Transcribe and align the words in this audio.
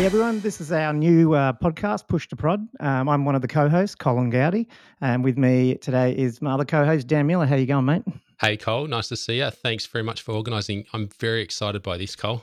Hey 0.00 0.06
everyone, 0.06 0.40
this 0.40 0.62
is 0.62 0.72
our 0.72 0.94
new 0.94 1.34
uh, 1.34 1.52
podcast, 1.52 2.08
Push 2.08 2.28
to 2.28 2.36
Prod. 2.36 2.66
Um, 2.80 3.06
I'm 3.06 3.26
one 3.26 3.34
of 3.34 3.42
the 3.42 3.48
co-hosts, 3.48 3.94
Colin 3.94 4.30
Gowdy, 4.30 4.66
and 5.02 5.22
with 5.22 5.36
me 5.36 5.74
today 5.74 6.16
is 6.16 6.40
my 6.40 6.52
other 6.52 6.64
co-host, 6.64 7.06
Dan 7.06 7.26
Miller. 7.26 7.44
How 7.44 7.56
you 7.56 7.66
going, 7.66 7.84
mate? 7.84 8.02
Hey 8.40 8.56
Cole, 8.56 8.86
nice 8.86 9.08
to 9.08 9.16
see 9.16 9.40
you. 9.40 9.50
Thanks 9.50 9.84
very 9.84 10.02
much 10.02 10.22
for 10.22 10.32
organising. 10.32 10.86
I'm 10.94 11.10
very 11.18 11.42
excited 11.42 11.82
by 11.82 11.98
this, 11.98 12.16
Cole. 12.16 12.42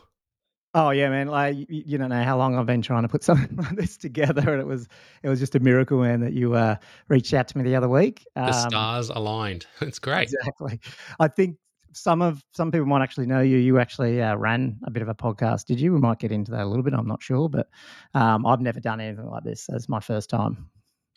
Oh 0.75 0.91
yeah, 0.91 1.09
man! 1.09 1.29
Like 1.29 1.55
you 1.67 1.97
don't 1.97 2.09
know 2.09 2.23
how 2.23 2.37
long 2.37 2.55
I've 2.55 2.67
been 2.67 2.83
trying 2.83 3.01
to 3.01 3.07
put 3.07 3.23
something 3.23 3.57
like 3.57 3.75
this 3.75 3.97
together, 3.97 4.51
and 4.51 4.61
it 4.61 4.67
was 4.67 4.87
it 5.23 5.29
was 5.29 5.39
just 5.39 5.55
a 5.55 5.59
miracle, 5.59 5.99
man, 6.01 6.19
that 6.19 6.33
you 6.33 6.53
uh, 6.53 6.75
reached 7.07 7.33
out 7.33 7.47
to 7.47 7.57
me 7.57 7.63
the 7.63 7.75
other 7.75 7.89
week. 7.89 8.23
The 8.35 8.49
um, 8.49 8.69
stars 8.69 9.09
aligned. 9.09 9.65
It's 9.81 9.97
great. 9.97 10.29
Exactly. 10.31 10.79
I 11.19 11.27
think 11.27 11.57
some 11.97 12.21
of 12.21 12.43
some 12.53 12.71
people 12.71 12.85
might 12.85 13.01
actually 13.01 13.25
know 13.25 13.41
you. 13.41 13.57
You 13.57 13.79
actually 13.79 14.21
uh, 14.21 14.35
ran 14.35 14.79
a 14.85 14.91
bit 14.91 15.01
of 15.01 15.09
a 15.09 15.15
podcast, 15.15 15.65
did 15.65 15.79
you? 15.79 15.93
We 15.93 15.99
might 15.99 16.19
get 16.19 16.31
into 16.31 16.51
that 16.51 16.61
a 16.61 16.65
little 16.65 16.83
bit. 16.83 16.93
I'm 16.93 17.07
not 17.07 17.21
sure, 17.21 17.49
but 17.49 17.69
um, 18.13 18.45
I've 18.45 18.61
never 18.61 18.79
done 18.79 18.99
anything 18.99 19.29
like 19.29 19.43
this. 19.43 19.67
It's 19.69 19.89
my 19.89 19.99
first 19.99 20.29
time. 20.29 20.69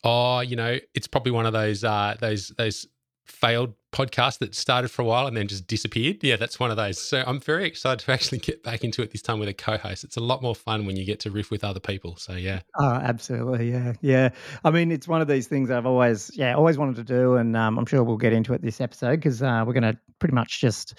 Oh, 0.02 0.40
you 0.40 0.56
know, 0.56 0.78
it's 0.94 1.06
probably 1.06 1.32
one 1.32 1.46
of 1.46 1.52
those 1.52 1.84
uh, 1.84 2.16
those 2.20 2.48
those 2.56 2.86
failed 3.26 3.74
podcast 3.92 4.38
that 4.38 4.54
started 4.54 4.88
for 4.88 5.02
a 5.02 5.04
while 5.04 5.26
and 5.26 5.36
then 5.36 5.48
just 5.48 5.66
disappeared. 5.66 6.18
Yeah, 6.22 6.36
that's 6.36 6.60
one 6.60 6.70
of 6.70 6.76
those. 6.76 7.00
So 7.00 7.24
I'm 7.26 7.40
very 7.40 7.66
excited 7.66 7.98
to 8.04 8.12
actually 8.12 8.38
get 8.38 8.62
back 8.62 8.84
into 8.84 9.02
it 9.02 9.10
this 9.10 9.22
time 9.22 9.38
with 9.38 9.48
a 9.48 9.54
co-host. 9.54 10.04
It's 10.04 10.16
a 10.16 10.20
lot 10.20 10.42
more 10.42 10.54
fun 10.54 10.86
when 10.86 10.96
you 10.96 11.04
get 11.04 11.20
to 11.20 11.30
riff 11.30 11.50
with 11.50 11.64
other 11.64 11.80
people. 11.80 12.16
So 12.16 12.34
yeah. 12.34 12.60
Oh, 12.78 12.92
absolutely. 12.92 13.70
Yeah, 13.70 13.94
yeah. 14.00 14.30
I 14.64 14.70
mean, 14.70 14.92
it's 14.92 15.08
one 15.08 15.20
of 15.20 15.28
these 15.28 15.46
things 15.46 15.70
I've 15.70 15.86
always, 15.86 16.30
yeah, 16.34 16.54
always 16.54 16.78
wanted 16.78 16.96
to 16.96 17.04
do, 17.04 17.34
and 17.36 17.56
um, 17.56 17.78
I'm 17.78 17.86
sure 17.86 18.02
we'll 18.02 18.16
get 18.16 18.32
into 18.32 18.52
it 18.54 18.62
this 18.62 18.80
episode 18.80 19.16
because 19.16 19.42
uh, 19.42 19.64
we're 19.66 19.72
going 19.72 19.94
to 19.94 19.98
pretty 20.18 20.34
much 20.34 20.60
just, 20.60 20.94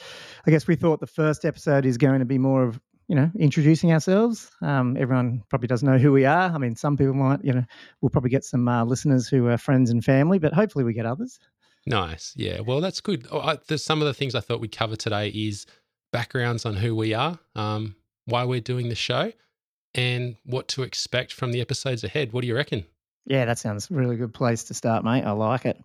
I 0.45 0.51
guess 0.51 0.67
we 0.67 0.75
thought 0.75 0.99
the 0.99 1.07
first 1.07 1.45
episode 1.45 1.85
is 1.85 1.97
going 1.97 2.19
to 2.19 2.25
be 2.25 2.37
more 2.37 2.63
of 2.63 2.79
you 3.07 3.15
know, 3.15 3.29
introducing 3.37 3.91
ourselves. 3.91 4.49
Um, 4.61 4.95
everyone 4.97 5.43
probably 5.49 5.67
doesn't 5.67 5.85
know 5.85 5.97
who 5.97 6.13
we 6.13 6.23
are. 6.23 6.49
I 6.49 6.57
mean, 6.57 6.77
some 6.77 6.95
people 6.95 7.13
might, 7.13 7.43
you 7.43 7.51
know, 7.51 7.65
we'll 7.99 8.09
probably 8.09 8.29
get 8.29 8.45
some 8.45 8.65
uh, 8.69 8.85
listeners 8.85 9.27
who 9.27 9.47
are 9.47 9.57
friends 9.57 9.89
and 9.89 10.01
family, 10.01 10.39
but 10.39 10.53
hopefully 10.53 10.85
we 10.85 10.93
get 10.93 11.05
others. 11.05 11.37
Nice. 11.85 12.33
Yeah. 12.35 12.59
Well, 12.61 12.81
that's 12.81 13.01
good. 13.01 13.27
Oh, 13.31 13.39
I, 13.39 13.57
there's 13.67 13.83
some 13.83 14.01
of 14.01 14.07
the 14.07 14.13
things 14.13 14.35
I 14.35 14.39
thought 14.39 14.59
we'd 14.59 14.75
cover 14.75 14.95
today 14.95 15.29
is 15.29 15.65
backgrounds 16.11 16.65
on 16.65 16.75
who 16.75 16.95
we 16.95 17.13
are, 17.13 17.39
um, 17.55 17.95
why 18.25 18.43
we're 18.43 18.61
doing 18.61 18.89
the 18.89 18.95
show, 18.95 19.31
and 19.95 20.35
what 20.45 20.67
to 20.69 20.83
expect 20.83 21.33
from 21.33 21.51
the 21.51 21.61
episodes 21.61 22.03
ahead. 22.03 22.33
What 22.33 22.41
do 22.41 22.47
you 22.47 22.55
reckon? 22.55 22.85
Yeah, 23.25 23.45
that 23.45 23.59
sounds 23.59 23.89
really 23.89 24.15
good 24.15 24.33
place 24.33 24.63
to 24.65 24.73
start, 24.73 25.03
mate. 25.03 25.23
I 25.23 25.31
like 25.31 25.65
it. 25.65 25.77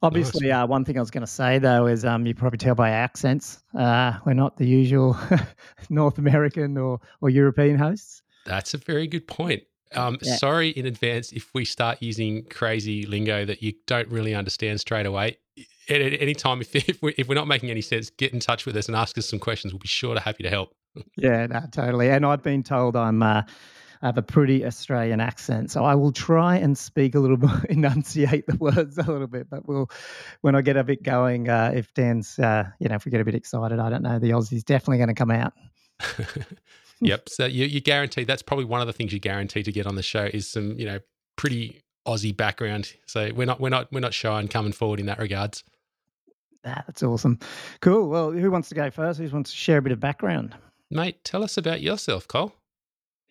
Obviously, 0.00 0.48
nice. 0.48 0.64
uh, 0.64 0.66
one 0.66 0.84
thing 0.84 0.96
I 0.96 1.00
was 1.00 1.10
going 1.10 1.22
to 1.22 1.26
say 1.26 1.58
though 1.58 1.86
is 1.86 2.04
um, 2.04 2.24
you 2.24 2.34
probably 2.34 2.58
tell 2.58 2.76
by 2.76 2.90
accents 2.90 3.60
uh, 3.76 4.12
we're 4.24 4.34
not 4.34 4.56
the 4.56 4.66
usual 4.66 5.16
North 5.90 6.18
American 6.18 6.76
or 6.78 7.00
or 7.20 7.30
European 7.30 7.76
hosts. 7.76 8.22
That's 8.46 8.74
a 8.74 8.78
very 8.78 9.08
good 9.08 9.26
point. 9.26 9.64
Um, 9.94 10.18
yeah. 10.22 10.36
Sorry 10.36 10.70
in 10.70 10.86
advance 10.86 11.32
if 11.32 11.52
we 11.54 11.64
start 11.64 11.98
using 12.00 12.44
crazy 12.44 13.06
lingo 13.06 13.44
that 13.44 13.62
you 13.62 13.74
don't 13.86 14.08
really 14.08 14.34
understand 14.34 14.80
straight 14.80 15.06
away. 15.06 15.38
At, 15.88 16.00
at 16.00 16.20
any 16.20 16.34
time, 16.34 16.60
if, 16.60 16.74
if, 16.88 17.02
we, 17.02 17.14
if 17.16 17.28
we're 17.28 17.34
not 17.34 17.48
making 17.48 17.70
any 17.70 17.80
sense, 17.80 18.10
get 18.10 18.32
in 18.32 18.40
touch 18.40 18.66
with 18.66 18.76
us 18.76 18.88
and 18.88 18.96
ask 18.96 19.16
us 19.18 19.28
some 19.28 19.38
questions. 19.38 19.72
We'll 19.72 19.80
be 19.80 19.88
sure 19.88 20.14
to 20.14 20.20
happy 20.20 20.42
to 20.42 20.50
help. 20.50 20.74
yeah, 21.16 21.46
no, 21.46 21.62
totally. 21.70 22.10
And 22.10 22.24
I've 22.26 22.42
been 22.42 22.62
told 22.62 22.96
I'm. 22.96 23.22
Uh, 23.22 23.42
I 24.00 24.06
have 24.06 24.18
a 24.18 24.22
pretty 24.22 24.64
Australian 24.64 25.20
accent, 25.20 25.72
so 25.72 25.84
I 25.84 25.96
will 25.96 26.12
try 26.12 26.56
and 26.56 26.78
speak 26.78 27.16
a 27.16 27.18
little 27.18 27.36
bit, 27.36 27.50
enunciate 27.68 28.46
the 28.46 28.56
words 28.56 28.96
a 28.96 29.02
little 29.02 29.26
bit. 29.26 29.50
But 29.50 29.66
we'll, 29.66 29.90
when 30.40 30.54
I 30.54 30.60
get 30.60 30.76
a 30.76 30.84
bit 30.84 31.02
going, 31.02 31.48
uh, 31.48 31.72
if 31.74 31.92
Dan's, 31.94 32.38
uh, 32.38 32.68
you 32.78 32.88
know, 32.88 32.94
if 32.94 33.04
we 33.04 33.10
get 33.10 33.20
a 33.20 33.24
bit 33.24 33.34
excited, 33.34 33.80
I 33.80 33.90
don't 33.90 34.02
know, 34.02 34.20
the 34.20 34.34
Aussie's 34.34 34.62
definitely 34.62 34.98
going 34.98 35.08
to 35.08 35.14
come 35.14 35.32
out. 35.32 35.52
Yep. 37.00 37.28
So 37.28 37.46
you, 37.46 37.66
you 37.66 37.80
guarantee 37.80 38.24
that's 38.24 38.42
probably 38.42 38.64
one 38.64 38.80
of 38.80 38.86
the 38.86 38.92
things 38.92 39.12
you 39.12 39.18
guarantee 39.18 39.62
to 39.62 39.72
get 39.72 39.86
on 39.86 39.94
the 39.94 40.02
show 40.02 40.28
is 40.32 40.48
some, 40.48 40.78
you 40.78 40.86
know, 40.86 40.98
pretty 41.36 41.80
Aussie 42.06 42.36
background. 42.36 42.92
So 43.06 43.30
we're 43.34 43.46
not 43.46 43.60
we're 43.60 43.68
not 43.68 43.92
we're 43.92 44.00
not 44.00 44.14
shy 44.14 44.40
and 44.40 44.50
coming 44.50 44.72
forward 44.72 45.00
in 45.00 45.06
that 45.06 45.18
regards. 45.18 45.64
That's 46.64 47.02
awesome. 47.02 47.38
Cool. 47.80 48.08
Well, 48.08 48.32
who 48.32 48.50
wants 48.50 48.68
to 48.70 48.74
go 48.74 48.90
first? 48.90 49.20
Who 49.20 49.28
wants 49.28 49.50
to 49.50 49.56
share 49.56 49.78
a 49.78 49.82
bit 49.82 49.92
of 49.92 50.00
background? 50.00 50.54
Mate, 50.90 51.22
tell 51.22 51.44
us 51.44 51.56
about 51.56 51.80
yourself, 51.80 52.26
Cole. 52.26 52.52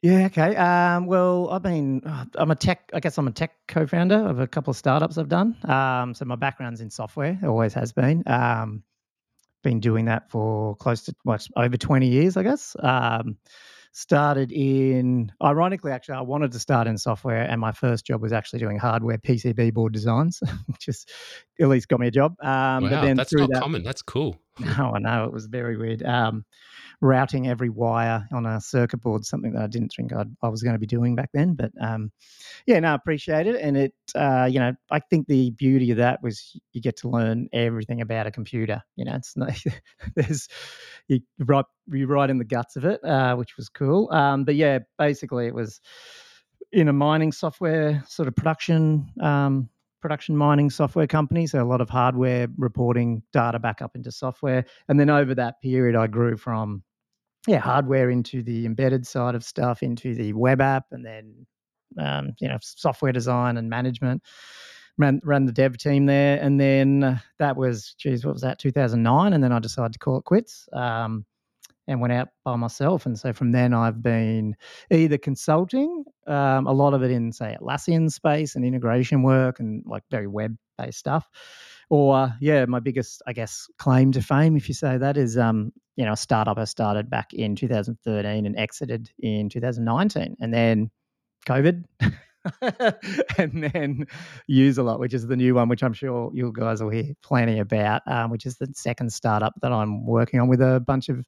Yeah. 0.02 0.28
Okay. 0.28 0.56
Um, 0.56 1.08
well, 1.08 1.50
I've 1.50 1.64
been. 1.64 2.04
Uh, 2.06 2.26
I'm 2.36 2.52
a 2.52 2.56
tech. 2.56 2.90
I 2.94 3.00
guess 3.00 3.18
I'm 3.18 3.28
a 3.28 3.32
tech 3.32 3.54
co-founder 3.68 4.16
of 4.16 4.40
a 4.40 4.48
couple 4.48 4.72
of 4.72 4.78
startups 4.78 5.18
I've 5.18 5.30
done. 5.30 5.58
Um, 5.64 6.14
so 6.14 6.26
my 6.26 6.36
background's 6.36 6.82
in 6.82 6.90
software. 6.90 7.38
Always 7.44 7.74
has 7.74 7.92
been. 7.94 8.24
Um, 8.28 8.84
been 9.64 9.80
doing 9.80 10.06
that 10.06 10.30
for 10.30 10.76
close 10.76 11.04
to 11.04 11.16
well, 11.26 11.40
over 11.56 11.78
20 11.78 12.08
years, 12.08 12.38
I 12.38 12.44
guess. 12.44 12.76
Um, 12.80 13.38
started 13.92 14.52
in, 14.52 15.32
ironically, 15.44 15.92
actually, 15.92 16.16
I 16.16 16.22
wanted 16.22 16.52
to 16.52 16.60
start 16.60 16.88
in 16.88 16.98
software, 16.98 17.44
and 17.44 17.60
my 17.60 17.72
first 17.72 18.06
job 18.06 18.22
was 18.22 18.32
actually 18.32 18.60
doing 18.60 18.78
hardware 18.78 19.18
PCB 19.18 19.74
board 19.74 19.94
designs, 19.94 20.42
which 20.68 20.88
is 20.88 21.06
at 21.60 21.68
least 21.68 21.88
got 21.88 22.00
me 22.00 22.08
a 22.08 22.12
job. 22.12 22.36
Um, 22.42 22.50
wow, 22.50 22.80
but 22.82 23.02
then 23.02 23.18
that's 23.18 23.34
not 23.34 23.50
that, 23.50 23.62
common. 23.62 23.84
That's 23.84 24.02
cool. 24.02 24.40
No, 24.60 24.94
I 24.96 25.00
know 25.00 25.26
it 25.26 25.34
was 25.34 25.46
very 25.46 25.78
weird. 25.78 26.04
Um, 26.04 26.46
routing 27.00 27.48
every 27.48 27.70
wire 27.70 28.28
on 28.34 28.46
a 28.46 28.60
circuit 28.60 29.02
board, 29.02 29.24
something 29.24 29.54
that 29.54 29.64
I 29.64 29.68
didn't 29.68 29.94
think 29.96 30.14
I'd, 30.14 30.36
i 30.42 30.48
was 30.48 30.64
going 30.64 30.74
to 30.74 30.80
be 30.80 30.88
doing 30.88 31.16
back 31.16 31.30
then. 31.34 31.54
But 31.54 31.72
um, 31.80 32.12
yeah, 32.66 32.80
no, 32.80 32.92
I 32.92 32.96
appreciate 32.96 33.48
it. 33.48 33.62
And 33.62 33.78
it, 33.78 33.94
uh, 34.16 34.48
you 34.50 34.60
know, 34.60 34.74
I 34.90 35.00
think 35.00 35.28
the 35.28 35.52
beauty 35.52 35.92
of 35.92 35.98
that 35.98 36.24
was 36.24 36.60
you 36.74 36.82
get 36.82 36.98
to 36.98 37.10
learn 37.10 37.50
everything 37.54 38.02
about 38.02 38.28
a 38.28 38.32
computer. 38.32 38.82
You 38.96 39.06
know, 39.06 39.16
it's 39.16 39.38
not, 39.38 39.52
there's, 40.16 40.48
you 41.08 41.22
write, 41.40 41.66
you 41.92 42.08
write 42.08 42.30
in 42.30 42.40
the 42.40 42.46
guts 42.46 42.76
of 42.76 42.86
it, 42.86 43.04
uh, 43.04 43.36
which 43.36 43.58
was 43.58 43.70
cool. 43.70 44.12
Um, 44.12 44.44
but 44.44 44.56
yeah, 44.56 44.80
basically 44.98 45.48
it 45.48 45.54
was 45.54 45.80
in 46.72 46.88
a 46.88 46.94
mining 46.94 47.32
software 47.32 48.04
sort 48.08 48.28
of 48.28 48.36
production 48.36 49.12
um, 49.22 49.70
production 50.02 50.38
mining 50.38 50.70
software 50.70 51.08
company. 51.08 51.48
So 51.48 51.62
a 51.62 51.66
lot 51.66 51.82
of 51.82 51.90
hardware 51.90 52.48
reporting 52.58 53.24
data 53.34 53.60
back 53.60 53.82
up 53.82 53.96
into 53.96 54.12
software. 54.12 54.66
And 54.88 55.00
then 55.00 55.10
over 55.10 55.34
that 55.36 55.62
period, 55.62 55.96
I 55.96 56.08
grew 56.08 56.38
from 56.38 56.84
yeah, 57.48 57.60
hardware 57.60 58.10
into 58.10 58.44
the 58.44 58.66
embedded 58.66 59.08
side 59.08 59.34
of 59.34 59.44
stuff, 59.44 59.82
into 59.82 60.14
the 60.14 60.34
web 60.34 60.60
app, 60.60 60.86
and 60.92 61.06
then 61.06 61.46
um, 61.98 62.34
you 62.40 62.48
know 62.48 62.58
software 62.62 63.14
design 63.14 63.58
and 63.58 63.70
management. 63.70 64.22
Ran 64.98 65.22
ran 65.24 65.46
the 65.46 65.54
dev 65.54 65.78
team 65.78 66.08
there, 66.08 66.38
and 66.42 66.60
then 66.60 67.22
that 67.40 67.56
was 67.56 67.96
geez, 67.98 68.26
what 68.26 68.34
was 68.34 68.42
that? 68.42 68.60
2009, 68.60 69.34
and 69.34 69.44
then 69.44 69.52
I 69.54 69.60
decided 69.60 69.94
to 69.94 70.00
call 70.00 70.18
it 70.18 70.26
quits. 70.26 70.68
Um, 70.74 71.26
and 71.88 72.02
went 72.02 72.14
out 72.14 72.30
by 72.44 72.56
myself. 72.56 73.06
And 73.06 73.18
so 73.18 73.34
from 73.34 73.52
then, 73.52 73.74
I've 73.74 74.02
been 74.02 74.56
either 74.92 75.18
consulting, 75.18 76.04
um, 76.28 76.68
a 76.68 76.74
lot 76.74 76.94
of 76.94 77.04
it 77.04 77.12
in, 77.12 77.32
say, 77.32 77.56
Atlassian 77.60 78.12
space 78.12 78.56
and 78.56 78.66
integration 78.66 79.24
work 79.24 79.60
and 79.60 79.84
like 79.86 80.04
very 80.12 80.28
web 80.28 80.56
based 80.78 81.00
stuff, 81.00 81.28
or 81.90 82.34
yeah, 82.42 82.66
my 82.66 82.80
biggest, 82.80 83.22
I 83.26 83.34
guess, 83.34 83.68
claim 83.78 84.12
to 84.12 84.22
fame, 84.22 84.58
if 84.58 84.68
you 84.68 84.74
say 84.74 84.98
that, 84.98 85.18
is 85.18 85.38
um, 85.38 85.72
you 85.96 86.06
know, 86.06 86.14
a 86.14 86.18
startup 86.18 86.58
I 86.58 86.66
started 86.66 87.10
back 87.10 87.34
in 87.34 87.56
2013 87.56 88.46
and 88.46 88.58
exited 88.58 89.10
in 89.20 89.50
2019, 89.50 90.36
and 90.40 90.54
then 90.54 90.92
COVID. 91.48 91.86
and 93.38 93.64
then 93.64 94.06
Uselot, 94.50 95.00
which 95.00 95.14
is 95.14 95.28
the 95.28 95.36
new 95.36 95.56
one, 95.56 95.70
which 95.70 95.84
I'm 95.84 95.94
sure 95.94 96.32
you 96.34 96.54
guys 96.56 96.82
will 96.82 96.90
hear 96.90 97.14
plenty 97.22 97.60
about, 97.60 98.02
um, 98.08 98.32
which 98.32 98.46
is 98.46 98.58
the 98.58 98.68
second 98.74 99.12
startup 99.12 99.54
that 99.62 99.72
I'm 99.72 100.06
working 100.06 100.40
on 100.40 100.48
with 100.48 100.62
a 100.62 100.80
bunch 100.80 101.10
of 101.10 101.26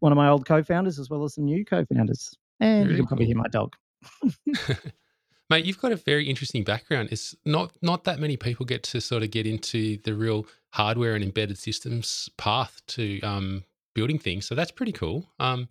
one 0.00 0.12
of 0.12 0.16
my 0.16 0.28
old 0.28 0.46
co-founders 0.46 0.98
as 0.98 1.10
well 1.10 1.24
as 1.24 1.34
some 1.34 1.44
new 1.44 1.64
co-founders. 1.64 2.36
And 2.60 2.84
Very 2.84 2.92
you 2.92 2.96
can 3.02 3.06
probably 3.06 3.26
hear 3.26 3.36
my 3.36 3.48
dog. 3.48 3.74
Mate, 5.50 5.66
you've 5.66 5.80
got 5.80 5.92
a 5.92 5.96
very 5.96 6.28
interesting 6.28 6.64
background. 6.64 7.10
It's 7.12 7.36
not 7.44 7.72
not 7.82 8.04
that 8.04 8.18
many 8.18 8.36
people 8.36 8.64
get 8.64 8.82
to 8.84 9.00
sort 9.00 9.22
of 9.22 9.30
get 9.30 9.46
into 9.46 9.98
the 9.98 10.14
real 10.14 10.46
hardware 10.70 11.14
and 11.14 11.22
embedded 11.22 11.58
systems 11.58 12.30
path 12.38 12.80
to 12.86 13.20
um, 13.20 13.64
building 13.94 14.18
things. 14.18 14.46
So 14.46 14.54
that's 14.54 14.70
pretty 14.70 14.92
cool. 14.92 15.28
Um, 15.38 15.68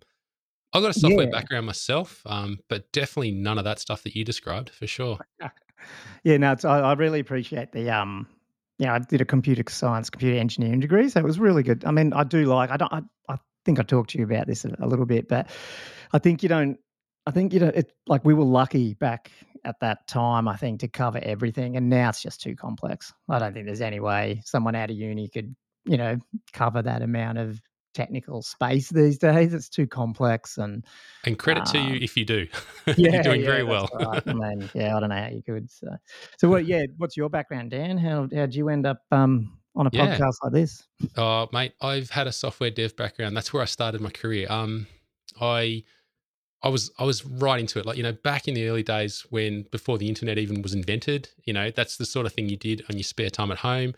I've 0.72 0.82
got 0.82 0.96
a 0.96 0.98
software 0.98 1.26
yeah. 1.26 1.30
background 1.30 1.66
myself, 1.66 2.22
um, 2.26 2.58
but 2.68 2.90
definitely 2.92 3.32
none 3.32 3.58
of 3.58 3.64
that 3.64 3.78
stuff 3.78 4.02
that 4.04 4.16
you 4.16 4.24
described 4.24 4.70
for 4.70 4.86
sure. 4.86 5.18
yeah, 6.24 6.36
no, 6.36 6.54
I, 6.64 6.78
I, 6.78 6.92
really 6.94 7.20
appreciate 7.20 7.72
the 7.72 7.90
um, 7.90 8.26
yeah, 8.78 8.94
I 8.94 8.98
did 8.98 9.20
a 9.20 9.24
computer 9.24 9.64
science, 9.68 10.08
computer 10.08 10.38
engineering 10.38 10.80
degree, 10.80 11.08
so 11.08 11.20
it 11.20 11.24
was 11.24 11.38
really 11.38 11.62
good. 11.62 11.84
I 11.84 11.90
mean, 11.90 12.12
I 12.12 12.24
do 12.24 12.46
like 12.46 12.70
I 12.70 12.76
don't 12.76 12.92
I, 12.92 13.02
I 13.28 13.36
think 13.64 13.78
I 13.78 13.82
talked 13.82 14.10
to 14.10 14.18
you 14.18 14.24
about 14.24 14.46
this 14.46 14.64
a, 14.64 14.74
a 14.80 14.86
little 14.86 15.06
bit, 15.06 15.28
but 15.28 15.50
I 16.12 16.18
think 16.18 16.42
you 16.42 16.48
don't 16.48 16.78
I 17.26 17.30
think 17.30 17.52
you 17.52 17.60
know 17.60 17.68
it 17.74 17.92
like 18.06 18.24
we 18.24 18.34
were 18.34 18.44
lucky 18.44 18.94
back 18.94 19.30
at 19.64 19.78
that 19.80 20.06
time, 20.06 20.48
I 20.48 20.56
think, 20.56 20.80
to 20.80 20.88
cover 20.88 21.20
everything. 21.22 21.76
And 21.76 21.88
now 21.88 22.08
it's 22.08 22.22
just 22.22 22.40
too 22.40 22.56
complex. 22.56 23.12
I 23.28 23.38
don't 23.38 23.52
think 23.52 23.66
there's 23.66 23.80
any 23.80 24.00
way 24.00 24.42
someone 24.44 24.74
out 24.74 24.90
of 24.90 24.96
uni 24.96 25.28
could, 25.28 25.54
you 25.84 25.96
know, 25.96 26.18
cover 26.52 26.82
that 26.82 27.02
amount 27.02 27.38
of 27.38 27.60
technical 27.92 28.42
space 28.42 28.90
these 28.90 29.18
days. 29.18 29.54
It's 29.54 29.68
too 29.68 29.86
complex 29.86 30.58
and 30.58 30.84
and 31.24 31.38
credit 31.38 31.66
um, 31.68 31.72
to 31.72 31.78
you 31.78 31.96
um, 31.96 32.02
if 32.02 32.16
you 32.16 32.24
do. 32.24 32.46
Yeah, 32.84 33.12
You're 33.12 33.22
doing 33.22 33.40
yeah, 33.42 33.46
very 33.46 33.62
well. 33.62 33.88
right. 33.94 34.22
I 34.26 34.32
mean, 34.32 34.68
yeah, 34.74 34.96
I 34.96 35.00
don't 35.00 35.10
know 35.10 35.16
how 35.16 35.28
you 35.28 35.42
could. 35.42 35.70
So, 35.70 35.86
so 36.36 36.48
what? 36.48 36.66
Yeah, 36.66 36.82
what's 36.96 37.16
your 37.16 37.28
background, 37.28 37.70
Dan? 37.70 37.96
How 37.96 38.22
how 38.22 38.46
did 38.46 38.56
you 38.56 38.68
end 38.70 38.86
up 38.86 39.02
um, 39.12 39.56
on 39.76 39.86
a 39.86 39.90
yeah. 39.92 40.18
podcast 40.18 40.34
like 40.42 40.52
this? 40.52 40.82
Oh, 41.16 41.48
mate, 41.52 41.74
I've 41.80 42.10
had 42.10 42.26
a 42.26 42.32
software 42.32 42.70
dev 42.70 42.96
background. 42.96 43.36
That's 43.36 43.52
where 43.52 43.62
I 43.62 43.66
started 43.66 44.00
my 44.00 44.10
career. 44.10 44.48
Um, 44.50 44.88
I 45.40 45.84
I 46.62 46.68
was 46.68 46.90
I 46.98 47.04
was 47.04 47.24
right 47.24 47.60
into 47.60 47.78
it. 47.78 47.86
Like 47.86 47.96
you 47.96 48.02
know, 48.02 48.12
back 48.12 48.48
in 48.48 48.54
the 48.54 48.68
early 48.68 48.82
days 48.82 49.26
when 49.30 49.64
before 49.70 49.98
the 49.98 50.08
internet 50.08 50.38
even 50.38 50.62
was 50.62 50.74
invented, 50.74 51.28
you 51.44 51.52
know, 51.52 51.70
that's 51.70 51.96
the 51.96 52.04
sort 52.06 52.26
of 52.26 52.32
thing 52.32 52.48
you 52.48 52.56
did 52.56 52.82
on 52.90 52.96
your 52.96 53.04
spare 53.04 53.30
time 53.30 53.50
at 53.50 53.58
home. 53.58 53.94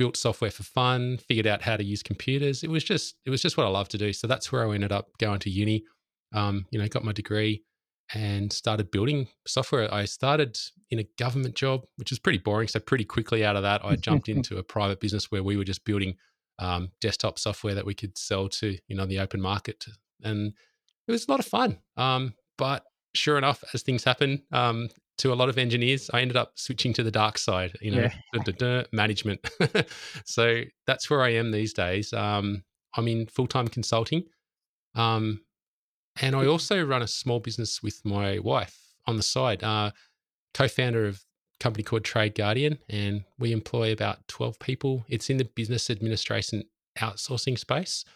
Built 0.00 0.16
software 0.16 0.50
for 0.50 0.62
fun, 0.62 1.18
figured 1.18 1.46
out 1.46 1.60
how 1.60 1.76
to 1.76 1.84
use 1.84 2.02
computers. 2.02 2.64
It 2.64 2.70
was 2.70 2.82
just 2.82 3.16
it 3.26 3.30
was 3.30 3.42
just 3.42 3.58
what 3.58 3.66
I 3.66 3.68
love 3.68 3.90
to 3.90 3.98
do. 3.98 4.14
So 4.14 4.26
that's 4.26 4.50
where 4.50 4.66
I 4.66 4.74
ended 4.74 4.92
up 4.92 5.08
going 5.18 5.40
to 5.40 5.50
uni. 5.50 5.84
Um, 6.32 6.64
you 6.70 6.78
know, 6.78 6.88
got 6.88 7.04
my 7.04 7.12
degree 7.12 7.62
and 8.14 8.50
started 8.50 8.90
building 8.90 9.28
software. 9.46 9.92
I 9.92 10.06
started 10.06 10.58
in 10.90 11.00
a 11.00 11.06
government 11.18 11.54
job, 11.54 11.82
which 11.96 12.10
was 12.10 12.18
pretty 12.18 12.38
boring. 12.38 12.68
So 12.68 12.80
pretty 12.80 13.04
quickly 13.04 13.44
out 13.44 13.56
of 13.56 13.62
that, 13.62 13.84
I 13.84 13.96
jumped 13.96 14.28
into 14.34 14.56
a 14.56 14.62
private 14.62 15.00
business 15.00 15.30
where 15.30 15.42
we 15.42 15.58
were 15.58 15.64
just 15.64 15.84
building 15.84 16.16
um, 16.58 16.92
desktop 17.02 17.38
software 17.38 17.74
that 17.74 17.84
we 17.84 17.94
could 17.94 18.16
sell 18.16 18.48
to 18.48 18.78
you 18.88 18.96
know 18.96 19.04
the 19.04 19.18
open 19.18 19.42
market, 19.42 19.84
and 20.22 20.54
it 21.08 21.12
was 21.12 21.28
a 21.28 21.30
lot 21.30 21.40
of 21.40 21.46
fun. 21.46 21.78
Um, 21.98 22.32
but 22.56 22.84
sure 23.14 23.36
enough, 23.36 23.62
as 23.74 23.82
things 23.82 24.04
happen 24.04 24.44
um, 24.50 24.88
to 25.20 25.32
a 25.32 25.34
lot 25.34 25.50
of 25.50 25.58
engineers, 25.58 26.10
I 26.14 26.22
ended 26.22 26.36
up 26.38 26.52
switching 26.54 26.94
to 26.94 27.02
the 27.02 27.10
dark 27.10 27.36
side, 27.36 27.76
you 27.82 27.90
know, 27.90 28.08
yeah. 28.42 28.82
management. 28.92 29.46
so 30.24 30.62
that's 30.86 31.10
where 31.10 31.22
I 31.22 31.34
am 31.34 31.50
these 31.50 31.74
days. 31.74 32.12
Um, 32.14 32.64
I'm 32.96 33.06
in 33.06 33.26
full 33.26 33.46
time 33.46 33.68
consulting. 33.68 34.24
Um, 34.94 35.42
and 36.20 36.34
I 36.34 36.46
also 36.46 36.82
run 36.82 37.02
a 37.02 37.06
small 37.06 37.38
business 37.38 37.82
with 37.82 38.00
my 38.04 38.38
wife 38.38 38.76
on 39.06 39.16
the 39.16 39.22
side, 39.22 39.62
uh, 39.62 39.90
co 40.54 40.68
founder 40.68 41.06
of 41.06 41.16
a 41.16 41.62
company 41.62 41.84
called 41.84 42.04
Trade 42.04 42.34
Guardian. 42.34 42.78
And 42.88 43.24
we 43.38 43.52
employ 43.52 43.92
about 43.92 44.26
12 44.28 44.58
people. 44.58 45.04
It's 45.08 45.28
in 45.28 45.36
the 45.36 45.44
business 45.44 45.90
administration 45.90 46.64
outsourcing 46.98 47.58
space. 47.58 48.06